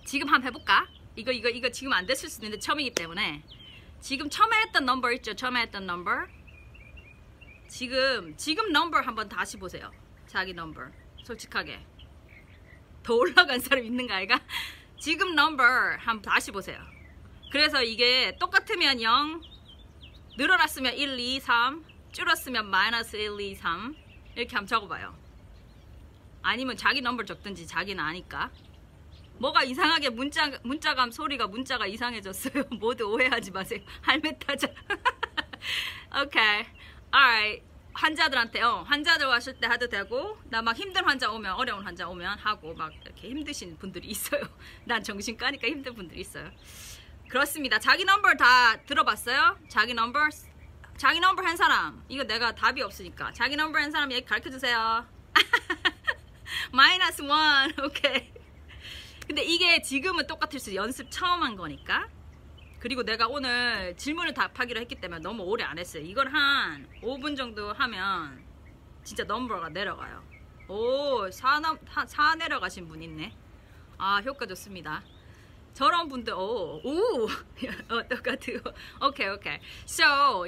지금 0.05 0.27
한번 0.27 0.49
해볼까? 0.49 0.94
이거 1.17 1.31
이거 1.31 1.49
이거 1.49 1.69
지금 1.71 1.93
안 1.93 2.07
됐을 2.07 2.29
수도 2.29 2.47
있는데 2.47 2.61
처음이기 2.61 2.91
때문에 2.95 3.43
지금 4.01 4.29
처음에 4.29 4.57
했던 4.63 4.85
넘버 4.85 5.13
있죠? 5.13 5.35
처음에 5.35 5.63
했던 5.63 5.87
넘버 5.87 6.11
지금 7.69 8.37
지금 8.37 8.73
넘버 8.73 8.99
한번 8.99 9.29
다시 9.29 9.57
보세요. 9.57 9.93
자기 10.27 10.53
넘버 10.53 10.81
솔직하게 11.23 11.81
더 13.03 13.15
올라간 13.15 13.61
사람 13.61 13.85
있는가 13.85 14.17
아이가? 14.17 14.41
지금 14.99 15.35
넘버 15.35 15.63
한번 15.99 16.23
다시 16.23 16.51
보세요. 16.51 16.79
그래서 17.51 17.83
이게 17.83 18.37
똑같으면 18.39 19.01
0 19.01 19.43
늘어났으면 20.37 20.95
1, 20.95 21.19
2, 21.19 21.41
3 21.41 21.85
줄었으면 22.13 22.69
마이너스 22.69 23.17
1, 23.17 23.41
2, 23.41 23.55
3 23.55 23.95
이렇게 24.35 24.57
한번 24.57 24.67
적어봐요. 24.67 25.17
아니면 26.43 26.77
자기 26.77 27.01
넘버 27.01 27.25
적든지 27.25 27.67
자기는 27.67 28.03
아니까 28.03 28.51
뭐가 29.39 29.63
이상하게 29.65 30.11
문자 30.11 30.51
문자감 30.63 31.11
소리가 31.11 31.47
문자가 31.49 31.87
이상해졌어요. 31.87 32.65
모두 32.79 33.05
오해하지 33.13 33.51
마세요. 33.51 33.81
할매 34.03 34.39
타자. 34.39 34.69
오케이. 36.23 36.65
alright. 37.15 37.63
환자들한테 37.97 38.61
어, 38.63 38.83
환자들 38.83 39.27
왔을 39.27 39.55
때 39.61 39.69
해도 39.69 39.89
되고 39.89 40.37
나 40.51 40.61
막 40.63 40.77
힘든 40.77 41.05
환자 41.05 41.31
오면 41.31 41.53
어려운 41.53 41.85
환자 41.85 42.09
오면 42.09 42.39
하고 42.39 42.75
막 42.75 42.93
이렇게 43.05 43.29
힘드신 43.29 43.77
분들이 43.79 44.09
있어요. 44.09 44.43
난 44.85 45.03
정신 45.03 45.37
까니까 45.37 45.69
힘든 45.69 45.95
분들이 45.95 46.21
있어요. 46.21 46.51
그렇습니다. 47.29 47.79
자기 47.79 48.05
넘버 48.05 48.35
다 48.35 48.77
들어봤어요? 48.85 49.59
자기 49.69 49.95
넘버 49.95 50.19
자기 50.97 51.21
넘버 51.21 51.43
한 51.43 51.57
사람 51.57 52.05
이거 52.09 52.25
내가 52.25 52.55
답이 52.55 52.83
없으니까 52.83 53.33
자기 53.33 53.57
넘버 53.57 53.79
한 53.79 53.91
사람 53.91 54.11
얘기 54.13 54.25
가르쳐 54.27 54.51
주세요. 54.51 55.07
마이너스 56.73 57.23
one 57.23 57.73
오케이. 57.85 58.34
근데 59.27 59.43
이게 59.43 59.81
지금은 59.81 60.27
똑같을 60.27 60.59
수 60.59 60.75
연습 60.75 61.11
처음 61.11 61.43
한 61.43 61.57
거니까. 61.57 62.09
그리고 62.79 63.03
내가 63.03 63.27
오늘 63.27 63.97
질문을 63.97 64.35
답하기로 64.35 64.79
했기 64.81 64.97
때문에 64.97 65.23
너무 65.23 65.43
오래 65.45 65.65
안 65.65 65.79
했어요. 65.79 66.03
이걸 66.05 66.29
한 66.29 66.87
5분 67.03 67.37
정도 67.37 67.73
하면 67.73 68.45
진짜 69.03 69.25
넘버가 69.25 69.71
내려가요. 69.71 70.23
오, 70.69 71.31
4, 71.31 71.61
4 72.07 72.35
내려가신 72.35 72.87
분 72.87 73.03
있네. 73.03 73.35
아 73.97 74.21
효과 74.25 74.47
좋습니다. 74.47 75.03
저런 75.73 76.09
분들 76.09 76.35
오, 76.35 76.81
오, 76.85 77.27
어, 77.89 78.09
똑같아요 78.09 78.59
오케이 79.01 79.29
오케이. 79.29 79.59
So 79.85 80.45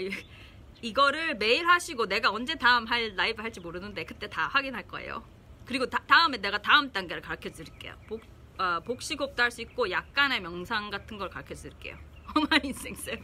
이거를 0.83 1.37
매일 1.37 1.67
하시고 1.67 2.07
내가 2.07 2.31
언제 2.31 2.55
다음 2.55 2.87
할 2.87 3.15
라이브 3.17 3.41
할지 3.41 3.61
모르는데 3.61 4.05
그때 4.05 4.29
다 4.29 4.49
확인할 4.49 4.87
거예요. 4.87 5.25
그리고 5.65 5.87
다, 5.87 6.27
음에 6.27 6.39
내가 6.39 6.59
다음 6.63 6.93
단계를 6.93 7.23
가르쳐 7.23 7.51
드릴게요. 7.51 7.95
복, 8.09 8.21
어, 8.59 8.81
복식호흡도 8.85 9.43
할 9.43 9.51
수 9.51 9.61
있고 9.63 9.91
약간의 9.91 10.41
명상 10.41 10.91
같은 10.91 11.19
걸 11.19 11.29
가르쳐 11.31 11.55
드릴게요. 11.55 11.97
어마 12.35 12.49
인생 12.63 12.95
쌤. 12.95 13.19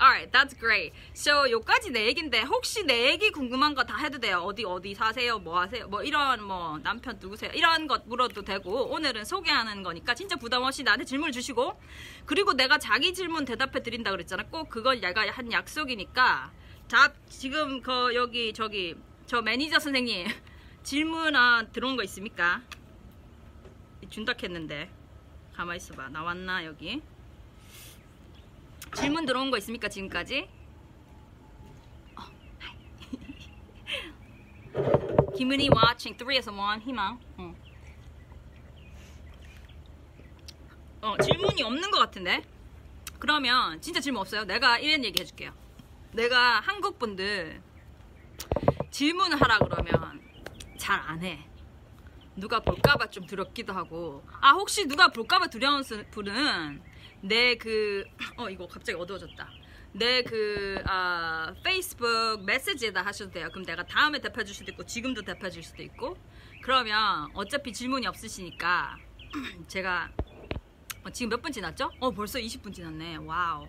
Alright, 0.00 0.30
that's 0.30 0.56
great. 0.58 0.92
So 1.16 1.50
요까지 1.50 1.90
내 1.90 2.06
얘긴데 2.06 2.42
혹시 2.42 2.84
내 2.84 3.10
얘기 3.10 3.30
궁금한 3.30 3.74
거 3.74 3.82
다 3.84 3.96
해도 3.96 4.18
돼요. 4.18 4.38
어디 4.38 4.64
어디 4.64 4.94
사세요? 4.94 5.38
뭐 5.40 5.58
하세요? 5.60 5.88
뭐 5.88 6.02
이런 6.04 6.42
뭐 6.44 6.78
남편 6.78 7.18
누구세요? 7.18 7.50
이런 7.54 7.88
것 7.88 8.06
물어도 8.06 8.42
되고 8.42 8.92
오늘은 8.92 9.24
소개하는 9.24 9.82
거니까 9.82 10.14
진짜 10.14 10.36
부담 10.36 10.62
없이 10.62 10.82
나한테 10.84 11.04
질문을 11.04 11.32
주시고 11.32 11.80
그리고 12.26 12.52
내가 12.52 12.78
자기 12.78 13.12
질문 13.14 13.44
대답해 13.44 13.82
드린다 13.82 14.10
그랬잖아. 14.12 14.44
꼭 14.44 14.68
그걸 14.68 15.00
내가 15.00 15.28
한 15.32 15.50
약속이니까 15.50 16.52
자 16.86 17.12
지금 17.28 17.80
그 17.80 18.14
여기 18.14 18.52
저기 18.52 18.94
저 19.26 19.42
매니저 19.42 19.80
선생님 19.80 20.26
질문 20.84 21.34
아 21.34 21.66
들어온 21.72 21.96
거 21.96 22.04
있습니까? 22.04 22.60
준다 24.10 24.32
했는데. 24.42 24.90
가만 25.54 25.76
있어봐. 25.76 26.08
나왔나 26.08 26.64
여기? 26.64 27.02
질문 28.94 29.26
들어온 29.26 29.50
거 29.50 29.58
있습니까 29.58 29.88
지금까지? 29.88 30.48
어, 32.16 32.22
김은희 35.36 35.68
watching 35.70 36.16
3에서 36.16 36.52
1 36.76 36.82
희망. 36.82 37.18
어. 37.36 37.54
어 41.02 41.16
질문이 41.22 41.62
없는 41.62 41.90
것 41.90 41.98
같은데? 41.98 42.42
그러면 43.18 43.80
진짜 43.80 44.00
질문 44.00 44.20
없어요? 44.20 44.44
내가 44.44 44.78
이런 44.78 45.04
얘기 45.04 45.20
해줄게요. 45.20 45.52
내가 46.12 46.60
한국 46.60 46.98
분들 46.98 47.62
질문을 48.90 49.40
하라 49.40 49.58
그러면 49.58 50.20
잘 50.78 51.00
안 51.00 51.22
해. 51.22 51.48
누가 52.36 52.60
볼까봐 52.60 53.10
좀 53.10 53.26
두렵기도 53.26 53.72
하고. 53.72 54.24
아, 54.40 54.50
혹시 54.52 54.86
누가 54.86 55.08
볼까봐 55.08 55.48
두려운 55.48 55.82
스- 55.82 56.04
분은 56.10 56.82
내 57.22 57.56
그, 57.56 58.04
어, 58.36 58.48
이거 58.48 58.66
갑자기 58.66 58.98
어두워졌다. 58.98 59.48
내 59.92 60.22
그, 60.22 60.82
아, 60.86 61.52
페이스북 61.62 62.42
메시지에다 62.44 63.02
하셔도 63.04 63.30
돼요. 63.32 63.48
그럼 63.50 63.64
내가 63.66 63.84
다음에 63.84 64.18
대답해 64.20 64.44
줄 64.44 64.54
수도 64.54 64.70
있고, 64.72 64.84
지금도 64.86 65.22
대답해 65.22 65.50
줄 65.50 65.62
수도 65.62 65.82
있고. 65.82 66.16
그러면 66.62 67.28
어차피 67.34 67.72
질문이 67.72 68.06
없으시니까, 68.06 68.96
제가, 69.68 70.10
어, 71.04 71.10
지금 71.10 71.28
몇 71.30 71.42
분 71.42 71.52
지났죠? 71.52 71.90
어, 72.00 72.10
벌써 72.12 72.38
20분 72.38 72.72
지났네. 72.72 73.16
Wow. 73.16 73.68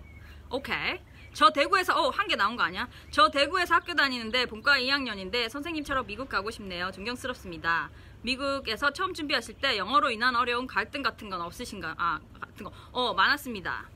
오케이. 0.49 0.99
저 1.33 1.49
대구에서 1.49 1.95
어 1.99 2.11
한 2.11 2.27
개 2.27 2.35
나온 2.35 2.55
거 2.55 2.61
아니야? 2.61 2.87
저 3.09 3.29
대구에서 3.31 3.73
학교 3.73 3.95
다니는데 3.95 4.45
본과 4.45 4.77
2학년인데 4.81 5.49
선생님처럼 5.49 6.05
미국 6.05 6.29
가고 6.29 6.51
싶네요. 6.51 6.91
존경스럽습니다. 6.91 7.89
미국에서 8.23 8.91
처음 8.91 9.13
준비하실 9.13 9.55
때 9.55 9.77
영어로 9.77 10.09
인한 10.09 10.35
어려운 10.35 10.65
갈등 10.65 11.01
같은 11.03 11.29
건 11.29 11.41
없으신가? 11.41 11.95
아 11.97 12.19
같은 12.39 12.63
거. 12.65 12.71
어 12.91 13.13
많았습니다. 13.13 13.89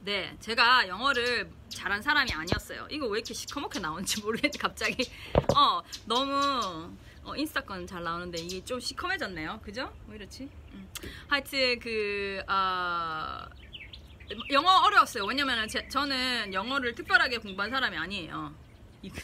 네, 0.00 0.36
제가 0.40 0.88
영어를 0.88 1.48
잘한 1.68 2.02
사람이 2.02 2.32
아니었어요. 2.32 2.88
이거 2.90 3.06
왜 3.06 3.18
이렇게 3.20 3.32
시커멓게 3.32 3.78
나오는지 3.78 4.20
모르겠는데 4.20 4.58
갑자기 4.58 5.08
어 5.56 5.80
너무 6.06 6.92
어, 7.24 7.36
인스타 7.36 7.60
건 7.60 7.86
잘 7.86 8.02
나오는데 8.02 8.38
이게 8.42 8.64
좀 8.64 8.80
시커매졌네요. 8.80 9.60
그죠? 9.62 9.92
왜 10.08 10.16
이렇지? 10.16 10.48
음. 10.72 10.88
하여튼 11.28 11.78
그 11.78 12.42
어, 12.48 13.46
영어 14.50 14.70
어려웠어요. 14.86 15.24
왜냐면은 15.24 15.68
제- 15.68 15.86
저는 15.88 16.52
영어를 16.52 16.94
특별하게 16.96 17.38
공부한 17.38 17.70
사람이 17.70 17.96
아니에요. 17.96 18.52
이거 19.02 19.16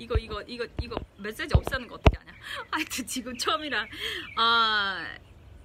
이거 0.00 0.16
이거 0.16 0.40
이거 0.46 0.66
이거 0.82 0.96
메시지 1.18 1.54
없애는 1.54 1.86
거 1.86 1.96
어떻게 1.96 2.16
하냐? 2.18 2.32
하여튼 2.72 3.06
지금 3.06 3.36
처음이라 3.36 3.86
아 4.36 5.06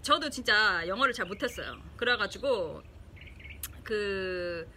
저도 0.01 0.29
진짜 0.29 0.85
영어를 0.87 1.13
잘 1.13 1.25
못했어요. 1.25 1.81
그래가지고 1.95 2.83
그 3.83 4.67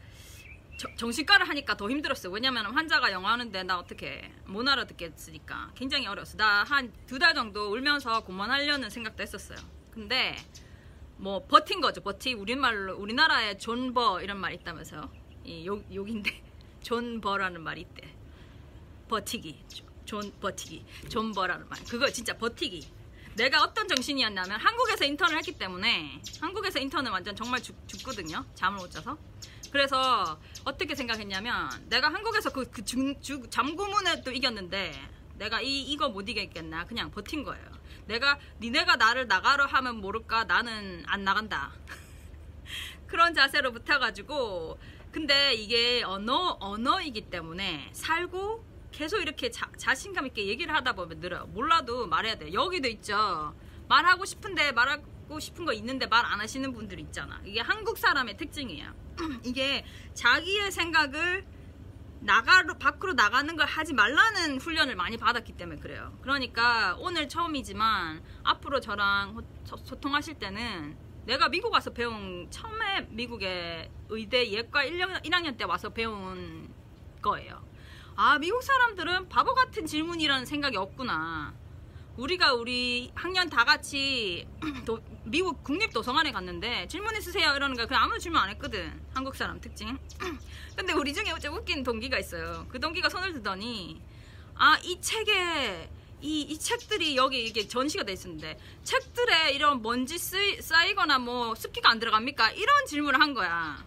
저- 0.78 0.94
정신과를 0.94 1.48
하니까 1.48 1.76
더 1.76 1.90
힘들었어요. 1.90 2.32
왜냐면 2.32 2.66
환자가 2.66 3.10
영어 3.10 3.28
하는데 3.28 3.62
나 3.64 3.78
어떻게 3.78 4.30
못 4.46 4.66
알아듣겠으니까 4.68 5.72
굉장히 5.74 6.06
어려웠어. 6.06 6.36
나 6.36 6.62
한 6.64 6.92
두 7.08 7.18
달 7.18 7.34
정도 7.34 7.72
울면서 7.72 8.22
공부하려는 8.22 8.88
생각도 8.90 9.22
했었어요. 9.22 9.58
근데 9.90 10.36
뭐 11.16 11.44
버틴 11.48 11.80
거죠. 11.80 12.00
버티 12.00 12.34
우리말로 12.34 12.94
우리나라에 12.96 13.58
존버 13.58 14.22
이런 14.22 14.36
말 14.38 14.52
있다면서요. 14.54 15.10
이 15.44 15.66
욕, 15.66 15.84
욕인데 15.92 16.30
존버라는 16.82 17.60
말이 17.60 17.80
있대. 17.80 18.14
버티기. 19.08 19.64
존 20.04 20.32
버티기. 20.40 20.84
존 21.08 21.32
버라는 21.32 21.68
말. 21.68 21.78
그거 21.84 22.10
진짜 22.10 22.36
버티기. 22.36 22.88
내가 23.34 23.62
어떤 23.62 23.86
정신이었냐면 23.86 24.60
한국에서 24.60 25.04
인턴을 25.04 25.36
했기 25.36 25.52
때문에 25.52 26.20
한국에서 26.40 26.80
인턴은 26.80 27.10
완전 27.10 27.36
정말 27.36 27.62
죽, 27.62 27.76
죽거든요. 27.86 28.44
잠을 28.54 28.78
못 28.78 28.90
자서. 28.90 29.16
그래서 29.70 30.40
어떻게 30.64 30.94
생각했냐면 30.94 31.70
내가 31.88 32.12
한국에서 32.12 32.50
그, 32.50 32.68
그 32.70 32.84
중, 32.84 33.20
중, 33.20 33.48
잠구문에 33.48 34.22
또 34.22 34.32
이겼는데 34.32 34.92
내가 35.36 35.60
이, 35.60 35.82
이거 35.82 36.08
못 36.08 36.28
이겼겠나 36.28 36.86
그냥 36.86 37.10
버틴 37.10 37.44
거예요. 37.44 37.64
내가 38.06 38.38
니네가 38.60 38.96
나를 38.96 39.28
나가려 39.28 39.66
하면 39.66 40.00
모를까 40.00 40.44
나는 40.44 41.04
안 41.06 41.22
나간다. 41.22 41.72
그런 43.06 43.34
자세로 43.34 43.72
붙어가지고 43.72 44.78
근데 45.12 45.54
이게 45.54 46.02
언어 46.02 46.56
언어이기 46.60 47.30
때문에 47.30 47.90
살고 47.92 48.67
계속 48.98 49.20
이렇게 49.20 49.48
자, 49.48 49.70
자신감 49.76 50.26
있게 50.26 50.46
얘기를 50.48 50.74
하다 50.74 50.94
보면 50.94 51.20
늘어요. 51.20 51.46
몰라도 51.46 52.08
말해야 52.08 52.34
돼. 52.34 52.52
여기도 52.52 52.88
있죠. 52.88 53.54
말하고 53.88 54.24
싶은데 54.24 54.72
말하고 54.72 55.38
싶은 55.38 55.64
거 55.64 55.72
있는데 55.72 56.06
말 56.06 56.24
안 56.26 56.40
하시는 56.40 56.72
분들 56.72 56.98
있잖아. 56.98 57.40
이게 57.44 57.60
한국 57.60 57.96
사람의 57.96 58.36
특징이에요. 58.36 58.92
이게 59.44 59.84
자기의 60.14 60.72
생각을 60.72 61.46
나가로 62.22 62.78
밖으로 62.78 63.12
나가는 63.12 63.54
걸 63.54 63.68
하지 63.68 63.94
말라는 63.94 64.58
훈련을 64.58 64.96
많이 64.96 65.16
받았기 65.16 65.52
때문에 65.52 65.80
그래요. 65.80 66.18
그러니까 66.20 66.96
오늘 66.98 67.28
처음이지만 67.28 68.20
앞으로 68.42 68.80
저랑 68.80 69.40
소통하실 69.64 70.40
때는 70.40 70.98
내가 71.24 71.48
미국 71.48 71.72
와서 71.72 71.92
배운 71.92 72.50
처음에 72.50 73.02
미국의 73.10 73.92
의대 74.08 74.50
예과 74.50 74.84
1년, 74.86 75.24
1학년 75.24 75.56
때 75.56 75.62
와서 75.62 75.90
배운 75.90 76.74
거예요. 77.22 77.62
아 78.20 78.36
미국 78.36 78.64
사람들은 78.64 79.28
바보 79.28 79.54
같은 79.54 79.86
질문이라는 79.86 80.44
생각이 80.44 80.76
없구나. 80.76 81.54
우리가 82.16 82.52
우리 82.54 83.12
학년 83.14 83.48
다 83.48 83.64
같이 83.64 84.44
도- 84.84 85.00
미국 85.22 85.62
국립도서관에 85.62 86.32
갔는데 86.32 86.88
질문 86.88 87.14
있으세요 87.16 87.54
이러는 87.54 87.76
거야. 87.76 87.86
그냥 87.86 88.02
아무 88.02 88.18
질문 88.18 88.40
안 88.40 88.48
했거든. 88.50 89.00
한국 89.14 89.36
사람 89.36 89.60
특징. 89.60 89.96
근데 90.74 90.94
우리 90.94 91.14
중에 91.14 91.26
좀 91.40 91.54
웃긴 91.58 91.84
동기가 91.84 92.18
있어요. 92.18 92.66
그 92.68 92.80
동기가 92.80 93.08
손을 93.08 93.34
드더니 93.34 94.02
아 94.56 94.76
이 94.82 95.00
책에 95.00 95.88
이, 96.20 96.40
이 96.40 96.58
책들이 96.58 97.14
여기 97.16 97.44
이게 97.44 97.68
전시가 97.68 98.02
돼 98.02 98.14
있었는데 98.14 98.58
책들에 98.82 99.52
이런 99.52 99.80
먼지 99.80 100.18
쓰이, 100.18 100.60
쌓이거나 100.60 101.20
뭐 101.20 101.54
습기가 101.54 101.88
안 101.88 102.00
들어갑니까? 102.00 102.50
이런 102.50 102.86
질문을 102.88 103.20
한 103.20 103.32
거야. 103.32 103.86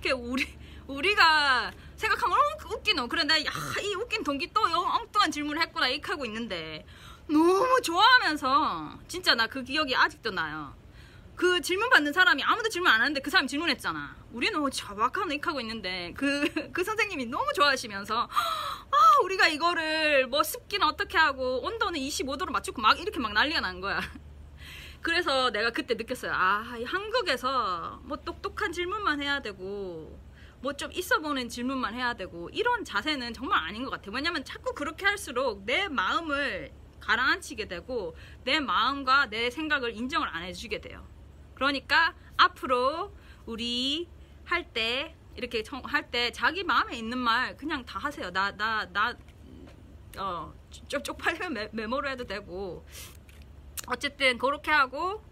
그 0.00 0.10
우리 0.10 0.46
우리가 0.86 1.72
생각하면 1.96 2.36
어, 2.38 2.68
웃기노. 2.74 3.08
그런데 3.08 3.44
야, 3.46 3.50
이 3.82 3.94
웃긴 3.94 4.22
동기 4.22 4.52
또 4.52 4.70
영- 4.70 4.86
엉뚱한 5.00 5.30
질문을 5.30 5.60
했구나 5.62 5.88
이렇게 5.88 6.06
하고 6.12 6.24
있는데 6.24 6.84
너무 7.28 7.80
좋아하면서 7.82 8.98
진짜 9.08 9.34
나 9.34 9.46
그 9.48 9.62
기억이 9.62 9.94
아직도 9.96 10.30
나요. 10.30 10.74
그 11.34 11.60
질문 11.60 11.90
받는 11.90 12.12
사람이 12.14 12.42
아무도 12.42 12.68
질문 12.70 12.90
안 12.90 13.00
하는데 13.00 13.20
그 13.20 13.30
사람이 13.30 13.48
질문했잖아. 13.48 14.16
우리는 14.32 14.58
뭐 14.58 14.70
자박하네 14.70 15.34
이렇게 15.34 15.46
하고 15.48 15.60
있는데 15.60 16.12
그, 16.16 16.48
그 16.72 16.82
선생님이 16.84 17.26
너무 17.26 17.52
좋아하시면서 17.54 18.28
아 18.30 18.96
우리가 19.22 19.48
이거를 19.48 20.26
뭐 20.28 20.42
습기는 20.42 20.86
어떻게 20.86 21.18
하고 21.18 21.60
온도는 21.62 21.98
25도로 22.00 22.50
맞추고 22.52 22.80
막 22.80 22.98
이렇게 22.98 23.18
막 23.18 23.32
난리가 23.32 23.60
난 23.60 23.80
거야. 23.80 24.00
그래서 25.02 25.50
내가 25.50 25.70
그때 25.70 25.94
느꼈어요. 25.94 26.32
아, 26.34 26.74
이 26.78 26.84
한국에서 26.84 28.00
뭐 28.04 28.16
똑똑한 28.16 28.72
질문만 28.72 29.20
해야 29.22 29.40
되고, 29.40 30.18
뭐 30.66 30.72
좀 30.76 30.90
있어 30.92 31.20
보는 31.20 31.48
질문만 31.48 31.94
해야 31.94 32.14
되고, 32.14 32.50
이런 32.50 32.84
자세는 32.84 33.32
정말 33.34 33.60
아닌 33.62 33.84
것 33.84 33.90
같아요. 33.90 34.12
왜냐면 34.12 34.42
자꾸 34.44 34.74
그렇게 34.74 35.06
할수록 35.06 35.62
내 35.64 35.88
마음을 35.88 36.72
가라앉히게 36.98 37.68
되고, 37.68 38.16
내 38.42 38.58
마음과 38.58 39.26
내 39.30 39.48
생각을 39.50 39.94
인정을 39.94 40.28
안 40.28 40.42
해주게 40.42 40.80
돼요. 40.80 41.06
그러니까 41.54 42.14
앞으로 42.36 43.14
우리 43.46 44.08
할 44.44 44.72
때, 44.72 45.14
이렇게 45.36 45.62
할 45.84 46.10
때 46.10 46.32
자기 46.32 46.64
마음에 46.64 46.96
있는 46.96 47.16
말 47.18 47.56
그냥 47.56 47.84
다 47.84 48.00
하세요. 48.00 48.30
나, 48.32 48.50
나, 48.56 48.86
나, 48.92 49.14
어, 50.18 50.52
쪽, 50.88 51.04
쪽팔리면 51.04 51.52
메, 51.52 51.68
메모를 51.72 52.10
해도 52.10 52.24
되고, 52.26 52.84
어쨌든 53.86 54.36
그렇게 54.38 54.72
하고 54.72 55.22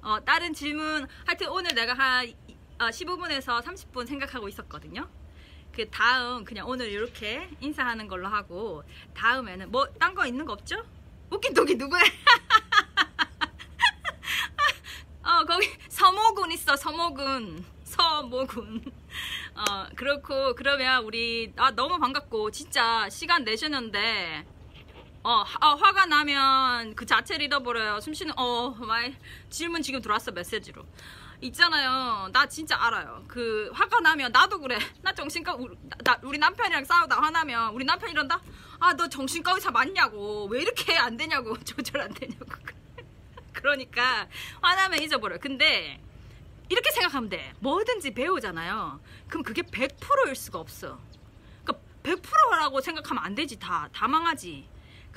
어, 0.00 0.18
다른 0.24 0.52
질문 0.52 1.06
하여튼 1.26 1.48
오늘 1.48 1.74
내가 1.74 1.94
한 1.94 2.32
어, 2.78 2.86
15분에서 2.90 3.62
30분 3.62 4.06
생각하고 4.06 4.48
있었거든요. 4.48 5.08
그 5.72 5.88
다음 5.90 6.44
그냥 6.44 6.66
오늘 6.68 6.88
이렇게 6.88 7.48
인사하는 7.60 8.08
걸로 8.08 8.28
하고 8.28 8.82
다음에는 9.14 9.70
뭐 9.70 9.86
딴 9.98 10.14
거 10.14 10.26
있는 10.26 10.44
거 10.44 10.52
없죠? 10.54 10.76
웃긴 11.30 11.54
독이 11.54 11.74
누구야? 11.76 12.02
어 15.22 15.44
거기 15.44 15.68
서모군 15.88 16.52
있어 16.52 16.74
서모군 16.76 17.64
서모군 17.84 18.82
어 19.54 19.86
그렇고 19.94 20.54
그러면 20.54 21.04
우리 21.04 21.52
아 21.56 21.70
너무 21.70 21.98
반갑고 21.98 22.50
진짜 22.50 23.08
시간 23.10 23.44
내셨는데 23.44 24.46
어, 25.24 25.42
화- 25.42 25.72
어, 25.72 25.74
화가 25.74 26.06
나면 26.06 26.94
그 26.94 27.04
자체를 27.04 27.44
잃어버려요. 27.46 28.00
숨 28.00 28.14
쉬는, 28.14 28.32
어, 28.38 28.70
마이, 28.70 29.14
질문 29.50 29.82
지금 29.82 30.00
들어왔어, 30.00 30.30
메시지로. 30.30 30.86
있잖아요. 31.40 32.28
나 32.32 32.46
진짜 32.46 32.76
알아요. 32.80 33.24
그, 33.28 33.70
화가 33.72 34.00
나면 34.00 34.32
나도 34.32 34.58
그래. 34.58 34.78
나 35.02 35.12
정신과, 35.12 35.54
우리, 35.54 35.76
나, 36.04 36.18
우리 36.22 36.38
남편이랑 36.38 36.84
싸우다 36.84 37.20
화나면 37.20 37.72
우리 37.74 37.84
남편 37.84 38.10
이런다? 38.10 38.40
아, 38.80 38.94
너 38.94 39.08
정신과 39.08 39.52
의사 39.52 39.70
맞냐고. 39.70 40.46
왜 40.46 40.62
이렇게 40.62 40.96
안 40.96 41.16
되냐고. 41.16 41.56
조절 41.64 42.00
안 42.00 42.12
되냐고. 42.12 42.46
그러니까, 43.52 44.26
화나면 44.60 45.00
잊어버려요. 45.02 45.38
근데, 45.40 46.00
이렇게 46.68 46.90
생각하면 46.90 47.30
돼. 47.30 47.52
뭐든지 47.60 48.12
배우잖아요. 48.12 49.00
그럼 49.28 49.42
그게 49.42 49.62
100%일 49.62 50.34
수가 50.34 50.58
없어. 50.58 50.98
그러니까 51.64 51.86
100%라고 52.02 52.80
생각하면 52.80 53.24
안 53.24 53.34
되지. 53.34 53.58
다, 53.58 53.88
다 53.92 54.06
망하지. 54.06 54.68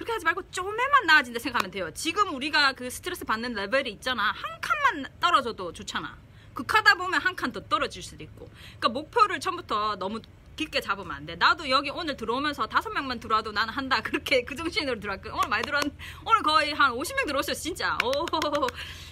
그렇게 0.01 0.13
하지 0.13 0.25
말고 0.25 0.49
좀에만 0.49 1.05
나아진다 1.05 1.39
생각하면 1.39 1.69
돼요. 1.69 1.91
지금 1.93 2.33
우리가 2.33 2.73
그 2.73 2.89
스트레스 2.89 3.23
받는 3.23 3.53
레벨이 3.53 3.91
있잖아. 3.91 4.31
한 4.31 4.59
칸만 4.59 5.11
떨어져도 5.19 5.71
좋잖아. 5.73 6.17
극하다 6.55 6.95
보면 6.95 7.21
한 7.21 7.35
칸 7.35 7.51
더 7.51 7.61
떨어질 7.67 8.01
수도 8.01 8.23
있고. 8.23 8.49
그러니까 8.79 8.89
목표를 8.89 9.39
처음부터 9.39 9.97
너무 9.97 10.19
깊게 10.55 10.81
잡으면 10.81 11.11
안 11.11 11.25
돼. 11.27 11.35
나도 11.35 11.69
여기 11.69 11.91
오늘 11.91 12.17
들어오면서 12.17 12.65
다섯 12.65 12.89
명만 12.89 13.19
들어와도 13.19 13.51
나는 13.51 13.71
한다. 13.71 14.01
그렇게 14.03 14.43
그 14.43 14.55
정신으로 14.55 14.99
들어왔거든. 14.99 15.33
오늘 15.37 15.47
많이 15.49 15.63
들어왔, 15.63 15.83
오늘 16.25 16.41
거의 16.41 16.73
한 16.73 16.91
50명 16.93 17.27
들어오셨어, 17.27 17.61
진짜. 17.61 17.95
오, 18.03 18.11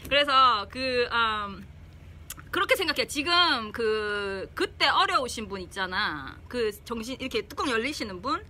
그래서 0.09 0.67
그, 0.71 1.07
음, 1.11 1.67
그렇게 2.49 2.75
생각해. 2.75 3.05
지금 3.05 3.71
그, 3.71 4.49
그때 4.55 4.87
어려우신 4.87 5.47
분 5.47 5.61
있잖아. 5.61 6.35
그 6.47 6.71
정신, 6.83 7.15
이렇게 7.19 7.43
뚜껑 7.43 7.69
열리시는 7.69 8.23
분? 8.23 8.43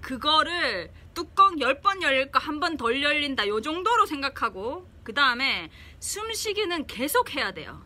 그거를 0.00 0.92
뚜껑 1.14 1.56
10번 1.56 2.02
열릴까 2.02 2.38
한 2.38 2.60
번 2.60 2.76
덜 2.76 3.02
열린다. 3.02 3.46
요 3.48 3.60
정도로 3.60 4.06
생각하고, 4.06 4.88
그 5.02 5.12
다음에 5.14 5.70
숨쉬기는 6.00 6.86
계속 6.86 7.34
해야 7.34 7.52
돼요. 7.52 7.84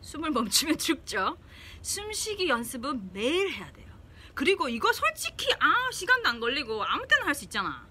숨을 0.00 0.30
멈추면 0.30 0.76
죽죠. 0.78 1.36
숨쉬기 1.82 2.48
연습은 2.48 3.12
매일 3.12 3.50
해야 3.50 3.70
돼요. 3.72 3.86
그리고 4.34 4.68
이거 4.68 4.92
솔직히 4.92 5.52
아 5.60 5.90
시간도 5.92 6.28
안 6.28 6.40
걸리고 6.40 6.82
아무 6.84 7.06
때나 7.06 7.26
할 7.26 7.34
수 7.34 7.44
있잖아. 7.44 7.86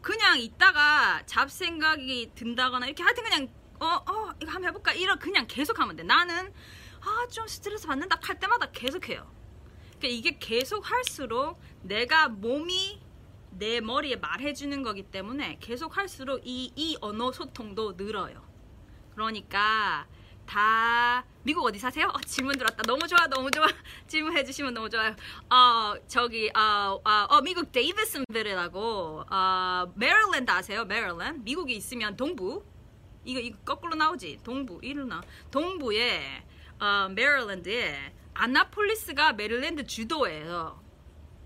그냥 0.00 0.38
있다가 0.38 1.22
잡생각이 1.26 2.32
든다거나 2.34 2.86
이렇게 2.86 3.02
하여튼 3.02 3.22
그냥 3.24 3.48
어어 3.80 3.96
어, 4.06 4.34
이거 4.40 4.50
한번 4.52 4.68
해볼까 4.68 4.92
이런 4.92 5.18
그냥 5.18 5.46
계속 5.48 5.80
하면 5.80 5.96
돼. 5.96 6.02
나는 6.04 6.52
아 7.00 7.26
좀 7.30 7.46
스트레스 7.48 7.86
받는다 7.86 8.18
할 8.22 8.38
때마다 8.38 8.70
계속해요. 8.70 9.28
그러니까 10.02 10.08
이게 10.08 10.36
계속 10.40 10.90
할수록 10.90 11.60
내가 11.82 12.28
몸이 12.28 13.00
내 13.50 13.80
머리에 13.80 14.16
말해주는 14.16 14.82
거기 14.82 15.04
때문에 15.04 15.58
계속 15.60 15.96
할수록 15.96 16.40
이, 16.44 16.72
이 16.74 16.96
언어 17.00 17.30
소통도 17.30 17.92
늘어요. 17.92 18.42
그러니까 19.14 20.08
다 20.44 21.24
미국 21.44 21.64
어디 21.64 21.78
사세요? 21.78 22.08
어, 22.08 22.18
질문 22.26 22.58
들었다. 22.58 22.82
너무 22.82 23.06
좋아, 23.06 23.28
너무 23.28 23.48
좋아. 23.52 23.66
질문해 24.08 24.44
주시면 24.44 24.74
너무 24.74 24.90
좋아요. 24.90 25.14
어, 25.48 25.94
저기 26.08 26.50
어, 26.50 27.00
어, 27.04 27.26
어 27.28 27.40
미국 27.42 27.70
데이비슨빌이라고 27.70 29.24
어, 29.30 29.92
메릴랜드 29.94 30.50
아세요? 30.50 30.84
메릴랜드. 30.84 31.42
미국에 31.44 31.74
있으면 31.74 32.16
동부. 32.16 32.64
이거 33.24 33.38
이거 33.38 33.56
거꾸로 33.64 33.94
나오지. 33.94 34.40
동부. 34.42 34.80
이로 34.82 35.04
나. 35.04 35.22
동부에 35.52 36.44
어, 36.80 37.08
메릴랜드에 37.14 38.21
아나폴리스가 38.34 39.34
메릴랜드 39.34 39.84
주도예요. 39.86 40.82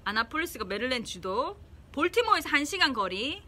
아나폴리스가 0.05 0.65
메릴랜드 0.65 1.09
주도. 1.09 1.61
볼티모어에서 1.93 2.49
1시간 2.51 2.95
거리. 2.95 3.43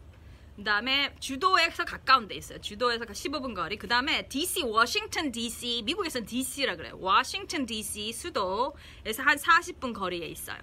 그 0.57 0.64
다음에 0.64 1.14
주도에서 1.20 1.85
가까운 1.85 2.27
데 2.27 2.35
있어요. 2.35 2.61
주도에서 2.61 3.05
15분 3.05 3.55
거리. 3.55 3.77
그 3.77 3.87
다음에 3.87 4.27
DC, 4.27 4.64
워싱턴 4.64 5.31
DC, 5.31 5.83
미국에서는 5.85 6.27
DC라 6.27 6.74
그래요. 6.74 6.96
워싱턴 6.98 7.64
DC 7.64 8.12
수도에서 8.12 9.22
한 9.22 9.37
40분 9.37 9.94
거리에 9.94 10.27
있어요. 10.27 10.59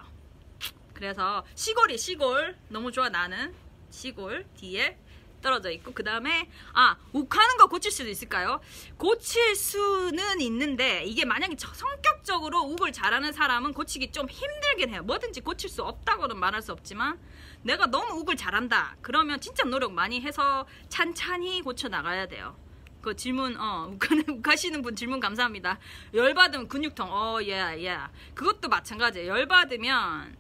그래서 0.94 1.46
시골이 1.56 1.98
시골. 1.98 2.58
너무 2.68 2.92
좋아 2.92 3.08
나는. 3.08 3.54
시골 3.90 4.46
뒤에 4.58 4.98
떨어져 5.42 5.70
있고 5.72 5.94
그 5.94 6.04
다음에 6.04 6.50
아 6.74 6.96
욱하는 7.14 7.58
거 7.58 7.68
고칠 7.68 7.92
수도 7.92 8.10
있을까요? 8.10 8.60
고칠 8.98 9.56
수는 9.56 10.42
있는데 10.42 11.04
이게 11.04 11.26
만약에 11.26 11.56
성격적으로 11.58 12.64
욱을 12.64 12.92
잘하는 12.92 13.32
사람은 13.34 13.74
고치기 13.74 14.12
좀 14.12 14.30
힘들긴 14.30 14.90
해요. 14.90 15.04
뭐든지 15.04 15.42
고칠 15.42 15.70
수 15.70 15.84
없다고는 15.84 16.38
말할 16.38 16.62
수 16.62 16.72
없지만 16.72 17.20
내가 17.62 17.88
너무 17.88 18.20
욱을 18.22 18.36
잘한다. 18.36 18.96
그러면 19.02 19.40
진짜 19.40 19.64
노력 19.64 19.92
많이 19.94 20.22
해서 20.22 20.66
찬찬히 20.90 21.62
고쳐 21.62 21.88
나가야 21.88 22.28
돼요. 22.28 22.58
그 23.02 23.16
질문 23.16 23.56
어 23.60 23.96
욱하시는 24.30 24.82
분 24.82 24.96
질문 24.96 25.20
감사합니다. 25.20 25.80
열 26.16 26.34
받으면 26.34 26.68
근육통 26.68 27.08
어예예 27.12 27.84
예. 27.86 27.98
그것도 28.34 28.68
마찬가지예요. 28.70 29.30
열 29.32 29.48
받으면 29.48 30.36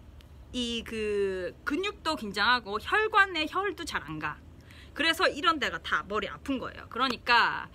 이 0.53 0.83
그 0.85 1.53
근육도 1.65 2.15
긴장하고 2.15 2.79
혈관의 2.81 3.47
혈도 3.49 3.83
잘 3.85 4.01
안 4.07 4.19
가. 4.19 4.37
그래서 4.95 5.27
이런 5.27 5.59
데가 5.59 5.77
다 5.83 6.03
머리 6.07 6.27
아픈 6.27 6.57
거예요. 6.57 6.87
그러니까 6.89 7.69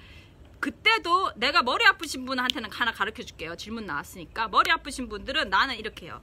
그때도 0.59 1.35
내가 1.37 1.62
머리 1.62 1.85
아프신 1.85 2.24
분한테는 2.24 2.72
하나 2.72 2.92
가르쳐 2.92 3.22
줄게요. 3.22 3.56
질문 3.56 3.87
나왔으니까 3.87 4.48
머리 4.48 4.70
아프신 4.70 5.09
분들은 5.09 5.50
나는 5.50 5.76
이렇게 5.76 6.06
해요. 6.06 6.22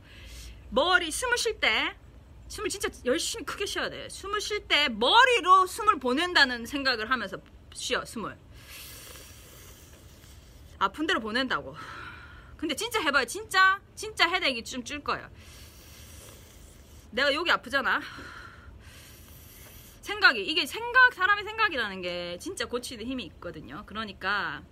머리 0.70 1.10
숨을 1.12 1.38
쉴 1.38 1.60
때 1.60 1.96
숨을 2.48 2.70
진짜 2.70 2.90
열심히 3.06 3.46
크게 3.46 3.66
쉬어야 3.66 3.90
돼. 3.90 4.10
숨을 4.10 4.42
쉴 4.42 4.68
때 4.68 4.90
머리로 4.90 5.68
숨을 5.68 6.00
보낸다는 6.00 6.66
생각을 6.66 7.10
하면서 7.10 7.38
쉬어, 7.74 8.04
숨을. 8.04 8.38
아픈 10.80 11.06
대로 11.06 11.20
보낸다고. 11.20 11.76
근데 12.58 12.76
진짜 12.76 13.00
해봐요. 13.02 13.26
진짜, 13.26 13.80
진짜 13.96 14.28
헤드액이 14.28 14.64
좀줄 14.64 15.04
거예요. 15.04 15.30
내가 17.12 17.34
여기 17.34 17.52
아프잖아. 17.52 18.02
생각이, 20.08 20.42
이게 20.42 20.66
생각, 20.66 21.14
사람의 21.14 21.44
생각이라는 21.44 22.02
게 22.02 22.38
진짜 22.40 22.66
고치는 22.66 23.06
힘이 23.06 23.26
있거든요. 23.26 23.84
그러니까, 23.86 24.64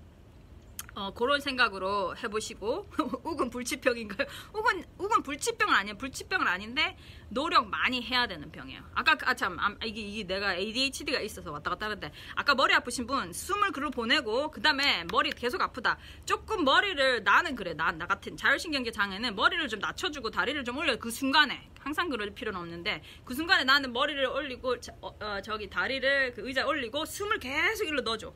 어, 0.96 1.14
그런 1.14 1.42
생각으로 1.42 2.16
해보시고 2.16 2.90
우은 3.24 3.50
불치병인가요? 3.50 4.28
우은 4.54 4.84
우은 4.98 5.24
불치병은 5.24 5.74
아니에요. 5.74 5.98
불치병은 5.98 6.48
아닌데 6.48 6.98
노력 7.28 7.68
많이 7.68 8.02
해야 8.02 8.28
되는 8.28 8.50
병이에요. 8.50 8.82
아까 8.94 9.18
아참 9.26 9.60
아, 9.60 9.76
이게, 9.84 10.02
이게 10.02 10.24
내가 10.24 10.56
ADHD가 10.56 11.20
있어서 11.20 11.52
왔다 11.52 11.70
갔다 11.72 11.88
하는데 11.88 12.12
아까 12.36 12.56
머리 12.56 12.74
아프신 12.74 13.06
분 13.08 13.34
숨을 13.34 13.72
글로 13.72 13.92
보내고 13.92 14.52
그 14.52 14.62
다음에 14.62 15.04
머리 15.12 15.32
계속 15.32 15.62
아프다. 15.62 15.98
조금 16.26 16.64
머리를 16.64 17.24
나는 17.26 17.56
그래 17.56 17.74
나, 17.74 17.92
나 17.92 18.08
같은 18.08 18.38
자율신경계 18.38 18.92
장애는 18.92 19.36
머리를 19.36 19.68
좀 19.68 19.82
낮춰주고 19.82 20.32
다리를 20.32 20.64
좀 20.64 20.78
올려 20.78 20.96
그 20.96 21.12
순간에 21.12 21.70
항상 21.80 22.10
그럴 22.10 22.34
필요는 22.34 22.58
없는데 22.58 23.04
그 23.26 23.36
순간에 23.36 23.66
나는 23.66 23.92
머리를 23.92 24.26
올리고 24.26 24.80
저, 24.80 24.94
어, 25.02 25.10
어, 25.20 25.42
저기 25.42 25.70
다리를 25.70 26.34
그 26.34 26.48
의자에 26.48 26.64
올리고 26.64 27.06
숨을 27.06 27.40
계속 27.40 27.86
일로 27.86 28.02
넣어줘. 28.02 28.34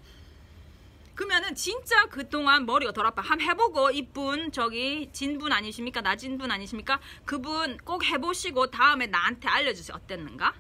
그러면은 1.20 1.54
진짜 1.54 2.06
그동안 2.06 2.66
머리가 2.66 2.94
덜 2.94 3.06
아파. 3.06 3.22
한번 3.22 3.46
해보고 3.46 3.92
이분 3.92 4.54
저기 4.54 5.10
진분 5.12 5.52
아니십니까? 5.52 6.00
나진 6.00 6.38
분 6.38 6.50
아니십니까? 6.50 7.02
그분 7.26 7.76
꼭 7.80 8.06
해보시고 8.06 8.72
다음에 8.72 9.06
나한테 9.06 9.50
알려주세요. 9.50 9.98
어땠는가? 9.98 10.54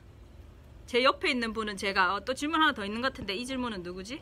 제 0.86 1.02
옆에 1.02 1.32
있는 1.32 1.54
분은 1.54 1.78
제가 1.78 2.16
어, 2.16 2.26
또 2.26 2.34
질문 2.34 2.62
하나 2.62 2.74
더 2.74 2.84
있는 2.84 3.00
것 3.00 3.14
같은데 3.14 3.36
이 3.36 3.46
질문은 3.46 3.84
누구지? 3.84 4.22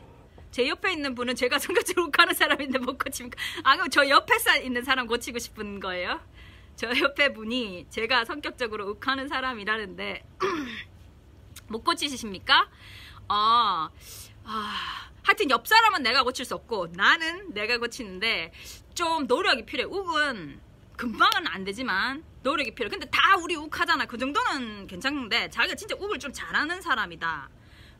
제 0.52 0.68
옆에 0.68 0.92
있는 0.92 1.16
분은 1.16 1.34
제가 1.34 1.58
성격적으로 1.58 2.12
가는 2.12 2.32
사람인데 2.32 2.78
못 2.78 2.98
고칩니까? 2.98 3.36
아 3.64 3.74
그럼 3.74 3.90
저 3.90 4.08
옆에 4.08 4.34
있는 4.62 4.84
사람 4.84 5.08
고치고 5.08 5.40
싶은 5.40 5.80
거예요? 5.80 6.20
저 6.76 6.88
옆에 7.00 7.32
분이 7.32 7.86
제가 7.90 8.24
성격적으로 8.24 8.88
욱하는 8.90 9.26
사람이라는데 9.26 10.22
못 11.66 11.82
고치십니까? 11.82 12.70
어, 13.28 13.90
아, 14.44 15.07
하여튼 15.28 15.50
옆 15.50 15.68
사람은 15.68 16.02
내가 16.02 16.22
고칠 16.22 16.46
수 16.46 16.54
없고 16.54 16.86
나는 16.94 17.52
내가 17.52 17.76
고치는데 17.76 18.50
좀 18.94 19.26
노력이 19.26 19.66
필요해. 19.66 19.86
욱은 19.86 20.58
금방은 20.96 21.46
안 21.46 21.64
되지만 21.64 22.24
노력이 22.42 22.74
필요해. 22.74 22.88
근데 22.88 23.06
다 23.10 23.36
우리 23.36 23.54
욱 23.54 23.78
하잖아. 23.78 24.06
그 24.06 24.16
정도는 24.16 24.86
괜찮은데 24.86 25.50
자기가 25.50 25.74
진짜 25.74 25.94
욱을 25.98 26.18
좀 26.18 26.32
잘하는 26.32 26.80
사람이다. 26.80 27.50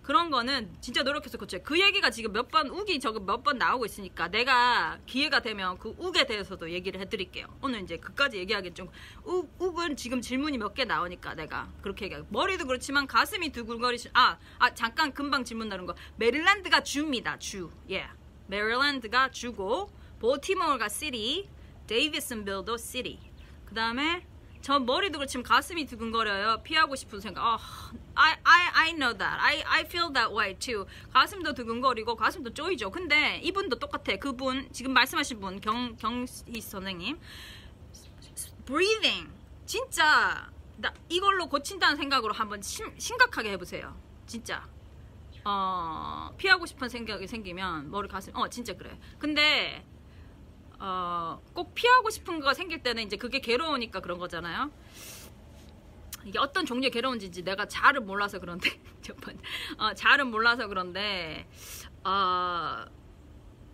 그런 0.08 0.30
거는 0.30 0.74
진짜 0.80 1.02
노력해서 1.02 1.36
고쳐요. 1.36 1.60
그 1.62 1.78
얘기가 1.78 2.08
지금 2.08 2.32
몇 2.32 2.48
번, 2.48 2.70
욱이 2.70 2.98
저거 2.98 3.20
몇 3.20 3.42
번 3.42 3.58
나오고 3.58 3.84
있으니까 3.84 4.28
내가 4.28 4.98
기회가 5.04 5.40
되면 5.40 5.76
그 5.76 5.94
욱에 5.98 6.26
대해서도 6.26 6.70
얘기를 6.70 6.98
해드릴게요. 6.98 7.46
오늘 7.60 7.82
이제 7.82 7.98
그까지 7.98 8.38
얘기하기 8.38 8.72
좀, 8.72 8.88
욱, 9.26 9.54
욱은 9.58 9.96
지금 9.96 10.22
질문이 10.22 10.56
몇 10.56 10.72
개 10.72 10.86
나오니까 10.86 11.34
내가 11.34 11.70
그렇게 11.82 12.06
얘기하고. 12.06 12.26
머리도 12.30 12.66
그렇지만 12.66 13.06
가슴이 13.06 13.52
두근거리시, 13.52 14.08
아, 14.14 14.38
아, 14.58 14.72
잠깐 14.72 15.12
금방 15.12 15.44
질문 15.44 15.68
나눈 15.68 15.84
거. 15.84 15.94
메릴랜드가 16.16 16.82
주입니다, 16.82 17.38
주. 17.38 17.70
예. 17.90 17.96
Yeah. 17.96 18.18
메릴랜드가 18.46 19.30
주고, 19.30 19.90
볼티모어가 20.20 20.88
city, 20.88 21.50
데이비슨빌도 21.86 22.78
city. 22.78 23.18
그 23.66 23.74
다음에 23.74 24.24
저 24.60 24.78
머리도 24.78 25.18
그렇지만 25.18 25.44
가슴이 25.44 25.86
두근거려요. 25.86 26.62
피하고 26.62 26.96
싶은 26.96 27.20
생각. 27.20 27.42
어, 27.42 27.58
I, 28.14 28.36
I, 28.42 28.68
I 28.74 28.92
know 28.92 29.16
that. 29.16 29.38
I, 29.40 29.62
I 29.64 29.80
feel 29.82 30.12
that 30.12 30.34
way 30.34 30.54
too. 30.58 30.84
가슴도 31.12 31.54
두근거리고 31.54 32.16
가슴도 32.16 32.52
쪼이죠. 32.52 32.90
근데 32.90 33.38
이분도 33.38 33.78
똑같아. 33.78 34.16
그분 34.16 34.68
지금 34.72 34.92
말씀하신 34.92 35.40
분 35.40 35.60
경, 35.60 35.96
경희 35.96 36.60
선생님. 36.60 37.18
breathing. 38.66 39.30
진짜 39.64 40.50
나 40.76 40.92
이걸로 41.08 41.48
고친다는 41.48 41.96
생각으로 41.96 42.32
한번 42.34 42.60
심, 42.62 42.92
심각하게 42.98 43.52
해보세요. 43.52 43.96
진짜. 44.26 44.66
어, 45.44 46.34
피하고 46.36 46.66
싶은 46.66 46.88
생각이 46.88 47.26
생기면 47.26 47.90
머리 47.90 48.08
가슴 48.08 48.36
어 48.36 48.48
진짜 48.48 48.74
그래. 48.74 48.98
근데 49.18 49.84
어, 50.80 51.40
꼭 51.54 51.74
피하고 51.74 52.10
싶은 52.10 52.40
거 52.40 52.54
생길 52.54 52.82
때는 52.82 53.04
이제 53.04 53.16
그게 53.16 53.40
괴로우니까 53.40 54.00
그런 54.00 54.18
거잖아요. 54.18 54.70
이게 56.24 56.38
어떤 56.38 56.66
종류의 56.66 56.90
괴로운지 56.90 57.30
내가 57.42 57.66
잘은 57.66 58.04
몰라서 58.06 58.38
그런데 58.38 58.70
어, 59.78 59.94
잘은 59.94 60.28
몰라서 60.28 60.66
그런데 60.68 61.48
어, 62.04 62.84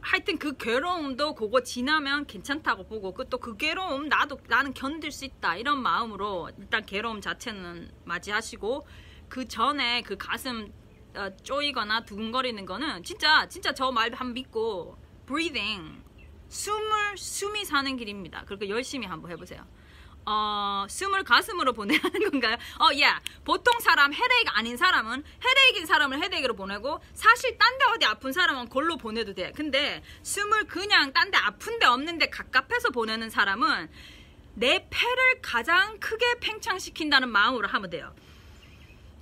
하여튼 0.01 0.39
그 0.39 0.57
괴로움도 0.57 1.35
그거 1.35 1.63
지나면 1.63 2.27
괜찮다고 2.27 2.87
보고 2.87 3.13
그 3.15 3.25
또 3.29 3.39
그 3.39 3.57
괴로움 3.57 4.09
나도 4.09 4.39
나는 4.49 4.75
견딜 4.75 5.11
수 5.11 5.25
있다. 5.25 5.57
이런 5.57 5.83
마음으로 5.83 6.51
일단 6.59 6.85
괴로움 6.85 7.21
자체는 7.23 7.91
맞이하시고 8.05 8.87
그 9.29 9.49
전에 9.49 10.03
그 10.03 10.17
가슴 10.17 10.73
어, 11.17 11.31
쪼이거나 11.43 12.05
두근거리는 12.05 12.65
거는 12.67 13.03
진짜 13.05 13.49
진짜 13.49 13.73
저 13.73 13.91
말 13.93 14.13
한번 14.13 14.35
믿고 14.35 14.99
breathing 15.27 16.04
숨을 16.55 17.19
숨이 17.19 17.65
사는 17.65 17.97
길입니다. 17.97 18.45
그렇게 18.45 18.69
열심히 18.69 19.09
한번 19.09 19.33
해보세요. 19.33 19.67
어, 20.25 20.87
숨을 20.89 21.25
가슴으로 21.25 21.73
보내는 21.73 22.01
건가요? 22.31 22.57
어, 22.79 22.85
야, 23.01 23.09
yeah. 23.11 23.21
보통 23.45 23.79
사람 23.81 24.15
헤데이크 24.15 24.51
아닌 24.55 24.77
사람은 24.77 25.25
헤데이크인 25.45 25.85
사람을 25.85 26.23
헤데이크로 26.23 26.55
보내고 26.55 27.01
사실 27.13 27.59
딴 27.59 27.77
데 27.79 27.85
어디 27.87 28.07
아픈 28.07 28.33
사람은 28.33 28.69
골로 28.69 28.97
보내도 28.97 29.35
돼. 29.35 29.51
근데 29.55 30.03
숨을 30.23 30.69
그냥 30.69 31.13
딴 31.13 31.31
데 31.33 31.37
아픈데 31.39 31.87
없는데 31.87 32.31
갑갑해서 32.31 32.91
보내는 32.91 33.29
사람은 33.31 33.91
내 34.55 34.87
폐를 34.89 35.43
가장 35.43 35.99
크게 35.99 36.39
팽창시킨다는 36.41 37.29
마음으로 37.29 37.67
하면 37.67 37.91
돼요. 37.91 38.15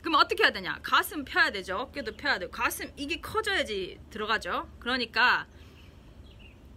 그럼 0.03 0.16
어떻게 0.16 0.42
해야 0.42 0.53
되냐? 0.53 0.79
가슴 0.83 1.25
펴야 1.25 1.51
되죠. 1.51 1.79
어깨도 1.79 2.16
펴야 2.16 2.38
돼요. 2.38 2.51
가슴 2.51 2.92
이게 2.97 3.21
커져야지 3.21 3.99
들어가죠. 4.11 4.68
그러니까 4.79 5.47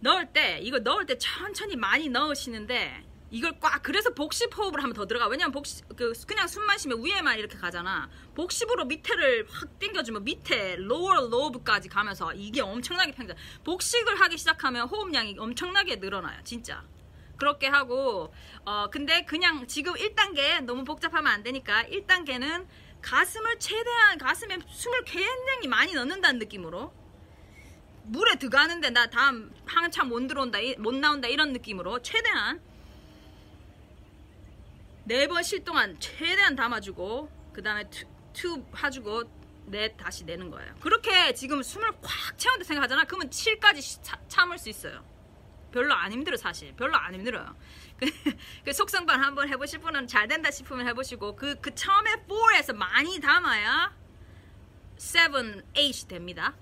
넣을 0.06 0.26
때 0.26 0.60
이거 0.62 0.78
넣을 0.78 1.04
때 1.04 1.18
천천히 1.18 1.74
많이 1.74 2.08
넣으시는데 2.08 3.04
이걸 3.32 3.58
꽉 3.58 3.82
그래서 3.82 4.14
복식 4.14 4.56
호흡을 4.56 4.80
하면 4.80 4.94
더 4.94 5.04
들어가. 5.04 5.26
왜냐면 5.26 5.50
복식 5.50 5.84
그 5.96 6.12
그냥 6.28 6.46
숨 6.46 6.64
마시면 6.64 7.04
위에만 7.04 7.38
이렇게 7.38 7.58
가잖아. 7.58 8.08
복식으로 8.36 8.84
밑에를 8.84 9.46
확 9.50 9.78
당겨주면 9.80 10.22
밑에 10.22 10.74
lower 10.74 11.26
lobe까지 11.26 11.88
가면서 11.88 12.32
이게 12.34 12.60
엄청나게 12.60 13.12
팽창 13.12 13.36
복식을 13.64 14.20
하기 14.20 14.38
시작하면 14.38 14.86
호흡량이 14.88 15.36
엄청나게 15.38 15.96
늘어나요 15.96 16.40
진짜. 16.44 16.84
그렇게 17.36 17.66
하고 17.66 18.32
어 18.64 18.88
근데 18.90 19.24
그냥 19.24 19.66
지금 19.66 19.92
1단계 19.94 20.62
너무 20.62 20.84
복잡하면 20.84 21.32
안 21.32 21.42
되니까 21.42 21.82
1단계는 21.82 22.66
가슴을 23.02 23.58
최대한 23.58 24.18
가슴에 24.18 24.56
숨을 24.70 25.04
굉장히 25.04 25.66
많이 25.66 25.92
넣는다는 25.94 26.38
느낌으로 26.38 26.92
물에 28.06 28.36
들어가는데 28.36 28.90
나 28.90 29.06
다음 29.08 29.52
한참 29.66 30.08
못 30.08 30.26
들어온다 30.26 30.58
못 30.78 30.94
나온다 30.94 31.28
이런 31.28 31.52
느낌으로 31.52 32.02
최대한 32.02 32.60
네번쉴 35.04 35.64
동안 35.64 35.98
최대한 36.00 36.56
담아주고 36.56 37.30
그 37.52 37.62
다음에 37.62 37.88
후 38.32 38.64
해주고 38.82 39.24
넷 39.66 39.96
다시 39.96 40.24
내는 40.24 40.50
거예요. 40.50 40.74
그렇게 40.80 41.32
지금 41.34 41.62
숨을 41.62 41.90
꽉 42.02 42.38
채운다 42.38 42.64
생각하잖아? 42.64 43.04
그러면 43.04 43.30
7까지 43.30 44.00
참을 44.28 44.58
수 44.58 44.68
있어요. 44.68 45.04
별로 45.72 45.94
안 45.94 46.12
힘들어 46.12 46.36
사실. 46.36 46.72
별로 46.76 46.96
안 46.96 47.14
힘들어요. 47.14 47.56
그, 47.98 48.06
그 48.64 48.72
속성반 48.72 49.22
한번 49.22 49.48
해보실 49.48 49.80
분은 49.80 50.06
잘 50.06 50.28
된다 50.28 50.50
싶으면 50.50 50.86
해보시고 50.88 51.34
그, 51.34 51.56
그 51.60 51.74
처음에 51.74 52.26
4에서 52.28 52.74
많이 52.74 53.18
담아야 53.20 53.94
7, 54.96 55.30
8이 55.74 56.08
됩니다 56.08 56.54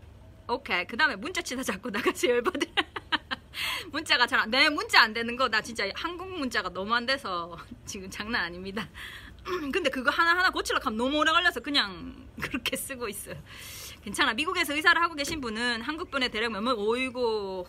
오케이. 0.48 0.86
그 0.86 0.96
다음에 0.96 1.16
문자 1.16 1.40
치다 1.42 1.62
자꾸 1.62 1.90
나가서 1.90 2.28
열받으 2.28 2.66
문자가 3.90 4.26
잘내 4.26 4.68
문자 4.68 5.00
안 5.02 5.12
되는 5.12 5.36
거 5.36 5.48
나 5.48 5.60
진짜 5.60 5.84
한국 5.94 6.28
문자가 6.36 6.68
너무 6.70 6.94
안 6.94 7.06
돼서 7.06 7.56
지금 7.86 8.10
장난 8.10 8.44
아닙니다. 8.44 8.88
근데 9.72 9.90
그거 9.90 10.10
하나하나 10.10 10.50
고치려고 10.50 10.84
하면 10.86 10.96
너무 10.98 11.18
오래 11.18 11.30
걸려서 11.32 11.60
그냥 11.60 12.14
그렇게 12.40 12.76
쓰고 12.76 13.08
있어요. 13.08 13.36
괜찮아. 14.02 14.34
미국에서 14.34 14.74
의사를 14.74 15.00
하고 15.00 15.14
계신 15.14 15.40
분은 15.40 15.80
한국 15.80 16.10
분의 16.10 16.30
대략 16.30 16.52
몇몇 16.52 16.72
오이고 16.74 17.66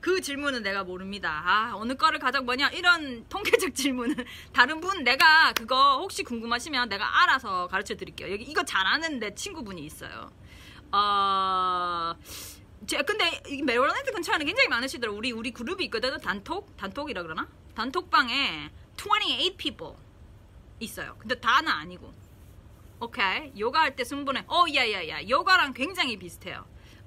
그 0.00 0.22
질문은 0.22 0.62
내가 0.62 0.84
모릅니다. 0.84 1.42
아 1.44 1.72
어느 1.74 1.94
과를 1.96 2.18
가장 2.18 2.46
뭐냐? 2.46 2.68
이런 2.70 3.26
통계적 3.28 3.74
질문은 3.74 4.16
다른 4.54 4.80
분 4.80 5.04
내가 5.04 5.52
그거 5.52 5.98
혹시 5.98 6.22
궁금하시면 6.22 6.88
내가 6.88 7.22
알아서 7.24 7.66
가르쳐 7.68 7.94
드릴게요. 7.94 8.32
여기 8.32 8.44
이거 8.44 8.62
잘 8.64 8.86
아는 8.86 9.18
내 9.18 9.34
친구분이 9.34 9.84
있어요 9.84 10.30
어... 10.92 12.14
제 12.86 13.02
근데 13.02 13.42
메릴랜드 13.64 14.12
근처에는 14.12 14.46
굉장히 14.46 14.68
많으시더라고. 14.68 15.16
우리 15.18 15.32
우리 15.32 15.50
그룹이 15.50 15.84
있거든 15.86 16.16
단톡 16.20 16.76
단톡이라 16.76 17.22
그러나? 17.22 17.48
단톡방에 17.74 18.70
28 18.96 19.56
people 19.56 19.94
있어요. 20.80 21.16
근데 21.18 21.34
다는 21.40 21.70
아니고. 21.72 22.12
오케이. 23.00 23.52
요가 23.58 23.80
할 23.80 23.96
때 23.96 24.04
승부는 24.04 24.42
어 24.48 24.64
야야야. 24.72 25.28
요가랑 25.28 25.72
굉장히 25.74 26.16
비슷해요. 26.16 26.64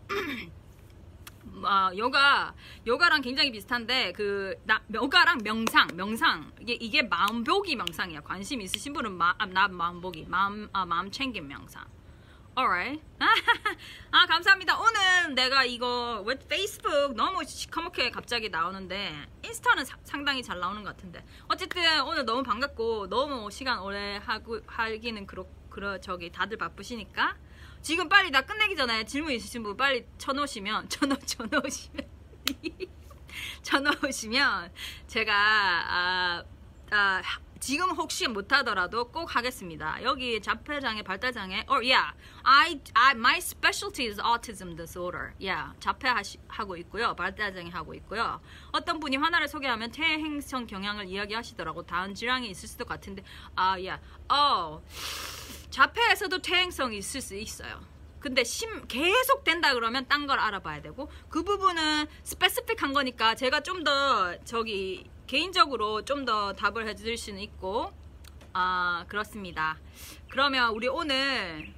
아, 1.63 1.91
요가 1.97 2.53
요가랑 2.85 3.21
굉장히 3.21 3.51
비슷한데 3.51 4.11
그 4.13 4.55
나, 4.65 4.81
요가랑 4.93 5.39
명상 5.43 5.87
명상. 5.95 6.51
이게 6.59 6.73
이게 6.73 7.01
마음보기 7.03 7.75
명상이야. 7.75 8.21
관심 8.21 8.61
있으신 8.61 8.93
분은 8.93 9.13
마, 9.13 9.33
아, 9.37 9.45
나 9.45 9.67
마음보기 9.67 10.25
마음 10.27 10.69
아, 10.73 10.85
마음 10.85 11.09
챙김 11.09 11.47
명상 11.47 11.85
alright. 12.59 13.01
아 14.11 14.25
감사합니다. 14.25 14.77
오늘 14.79 15.33
내가 15.33 15.63
이거 15.63 16.21
왜 16.25 16.37
페이스북 16.37 17.15
너무 17.15 17.45
시커멓게 17.45 18.11
갑자기 18.11 18.49
나오는데 18.49 19.13
인스타는 19.43 19.85
사, 19.85 19.97
상당히 20.03 20.43
잘 20.43 20.59
나오는 20.59 20.83
것 20.83 20.89
같은데. 20.95 21.23
어쨌든 21.47 22.01
오늘 22.01 22.25
너무 22.25 22.43
반갑고 22.43 23.07
너무 23.07 23.49
시간 23.49 23.79
오래 23.79 24.17
하고 24.17 24.59
하기는 24.67 25.25
그렇고 25.25 25.49
그러 25.69 26.01
저기 26.01 26.31
다들 26.31 26.57
바쁘시니까 26.57 27.37
지금 27.81 28.09
빨리 28.09 28.29
나 28.31 28.41
끝내기 28.41 28.75
전에 28.75 29.05
질문 29.05 29.31
있으신 29.31 29.63
분 29.63 29.77
빨리 29.77 30.05
쳐놓으시면 30.17 30.89
쳐놓 30.89 31.25
쳐놓으시면 31.25 32.07
쳐놓으시면 33.63 34.73
제가 35.07 35.33
아, 35.33 36.43
아, 36.91 37.21
지금 37.59 37.89
혹시 37.91 38.27
못하더라도 38.27 39.09
꼭 39.11 39.35
하겠습니다. 39.35 40.01
여기 40.03 40.41
자폐장애, 40.41 41.03
발달장애, 41.03 41.65
or 41.69 41.83
yeah, 41.83 42.13
I, 42.43 42.79
I, 42.93 43.11
my 43.15 43.37
specialty 43.37 44.07
is 44.07 44.19
autism 44.21 44.75
disorder. 44.75 45.33
Yeah, 45.39 45.73
자폐 45.79 46.07
하고 46.47 46.77
있고요, 46.77 47.15
발달장애 47.15 47.69
하고 47.71 47.93
있고요. 47.95 48.39
어떤 48.71 48.99
분이 48.99 49.17
하나를 49.17 49.47
소개하면 49.47 49.91
퇴행성 49.91 50.67
경향을 50.67 51.07
이야기하시더라고. 51.07 51.85
다른 51.85 52.15
질환이 52.15 52.49
있을 52.49 52.69
수도 52.69 52.85
같은데, 52.85 53.23
아, 53.55 53.71
yeah, 53.71 53.99
oh. 54.31 54.81
자폐에서도 55.69 56.41
퇴행성이 56.41 56.97
있을 56.97 57.21
수 57.21 57.35
있어요. 57.35 57.81
근데 58.19 58.43
심, 58.43 58.85
계속 58.87 59.43
된다 59.43 59.73
그러면 59.73 60.05
딴 60.07 60.27
걸 60.27 60.39
알아봐야 60.39 60.81
되고 60.81 61.09
그 61.29 61.41
부분은 61.43 62.05
스페시픽한 62.23 62.91
거니까 62.91 63.33
제가 63.35 63.61
좀 63.61 63.83
더 63.85 64.37
저기 64.43 65.09
개인적으로 65.29 66.03
좀 66.03 66.25
더 66.25 66.53
답을 66.53 66.87
해줄 66.87 67.15
수는 67.17 67.39
있고 67.41 67.93
아 68.51 69.05
그렇습니다. 69.07 69.77
그러면 70.29 70.71
우리 70.73 70.87
오늘 70.87 71.71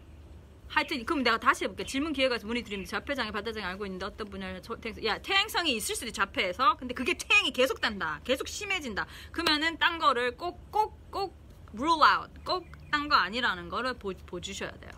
하여튼 0.70 1.06
그럼 1.06 1.22
내가 1.22 1.38
다시 1.38 1.66
해볼게 1.66 1.84
질문 1.86 2.14
기회가 2.14 2.38
문의 2.44 2.64
드립니다. 2.64 2.92
자폐장애 2.92 3.30
발달장애 3.32 3.66
알고 3.66 3.86
있는데 3.88 4.06
어떤 4.06 4.30
분야는 4.30 4.62
야 5.04 5.18
퇴행성이 5.22 5.76
있을 5.76 5.96
수도 5.96 6.12
자폐에서 6.12 6.78
근데 6.78 6.94
그게 6.94 7.14
퇴행이 7.14 7.52
계속 7.52 7.82
된다 7.82 8.22
계속 8.24 8.48
심해진다 8.48 9.06
그러면은 9.34 9.78
딴 9.78 10.00
거를 10.00 10.38
꼭 10.38 10.72
꼭 10.72 11.12
꼭 11.12 11.36
rule 11.74 12.02
out 12.04 12.32
꼭 12.46 12.66
딴 12.90 13.10
거 13.10 13.16
아니라는 13.16 13.68
거를 13.70 13.94
보, 13.94 14.14
보주셔야 14.26 14.72
돼요. 14.72 14.92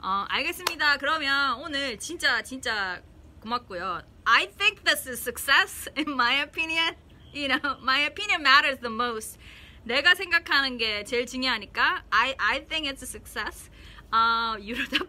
어, 0.00 0.24
알겠습니다. 0.28 0.96
그러면 0.98 1.60
오늘 1.60 1.98
진짜 1.98 2.42
진짜 2.42 3.02
고맙고요. 3.40 4.02
I 4.24 4.46
think 4.56 4.84
this 4.84 5.08
is 5.08 5.20
success 5.20 5.90
in 5.96 6.12
my 6.12 6.42
opinion. 6.42 6.96
You 7.33 7.47
know, 7.47 7.77
my 7.81 7.99
opinion 7.99 8.43
matters 8.43 8.79
the 8.79 8.89
most. 8.89 9.37
내가 9.85 10.15
생각하는 10.15 10.77
게 10.77 11.03
제일 11.03 11.25
중요하니까 11.25 12.03
I 12.11 12.35
I 12.39 12.65
think 12.67 12.87
it's 12.87 13.01
a 13.01 13.07
success. 13.07 13.69
어, 14.11 14.55
유로답 14.61 15.07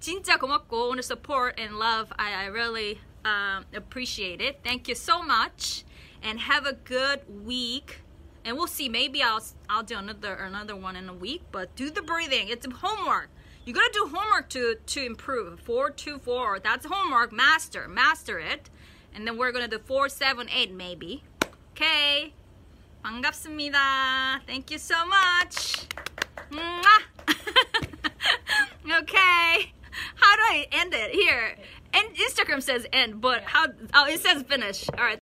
진짜 0.00 0.36
고맙고 0.36 0.90
오늘 0.90 1.02
support 1.02 1.58
and 1.58 1.78
love 1.78 2.12
I 2.18 2.44
I 2.44 2.46
really 2.46 3.00
um, 3.24 3.64
appreciate 3.74 4.40
it. 4.40 4.62
Thank 4.62 4.88
you 4.88 4.94
so 4.94 5.22
much 5.22 5.84
and 6.22 6.40
have 6.40 6.66
a 6.66 6.74
good 6.74 7.24
week. 7.44 8.02
and 8.48 8.56
we'll 8.56 8.66
see. 8.66 8.88
Maybe 8.88 9.22
I'll 9.22 9.42
I'll 9.68 9.82
do 9.82 9.98
another 9.98 10.34
another 10.34 10.74
one 10.74 10.96
in 10.96 11.08
a 11.08 11.12
week. 11.12 11.42
But 11.52 11.76
do 11.76 11.90
the 11.90 12.00
breathing. 12.02 12.48
It's 12.48 12.66
homework. 12.66 13.28
You 13.66 13.74
gotta 13.74 13.90
do 13.92 14.08
homework 14.10 14.48
to 14.50 14.76
to 14.86 15.04
improve. 15.04 15.60
Four 15.60 15.90
two 15.90 16.18
four. 16.18 16.58
That's 16.58 16.86
homework. 16.86 17.30
Master 17.30 17.86
master 17.88 18.38
it, 18.38 18.70
and 19.14 19.26
then 19.26 19.36
we're 19.36 19.52
gonna 19.52 19.68
do 19.68 19.78
four 19.78 20.08
seven 20.08 20.48
eight 20.54 20.72
maybe. 20.72 21.22
Okay. 21.72 22.32
반갑습니다. 23.04 24.40
Thank 24.46 24.70
you 24.70 24.78
so 24.78 25.06
much. 25.06 25.86
okay. 28.84 29.72
How 30.16 30.36
do 30.36 30.42
I 30.42 30.66
end 30.72 30.92
it? 30.94 31.12
Here. 31.12 31.56
And 31.94 32.06
Instagram 32.16 32.62
says 32.62 32.86
end, 32.92 33.20
but 33.20 33.42
how? 33.44 33.66
Oh, 33.94 34.04
it 34.06 34.20
says 34.20 34.42
finish. 34.42 34.88
All 34.90 35.04
right. 35.04 35.16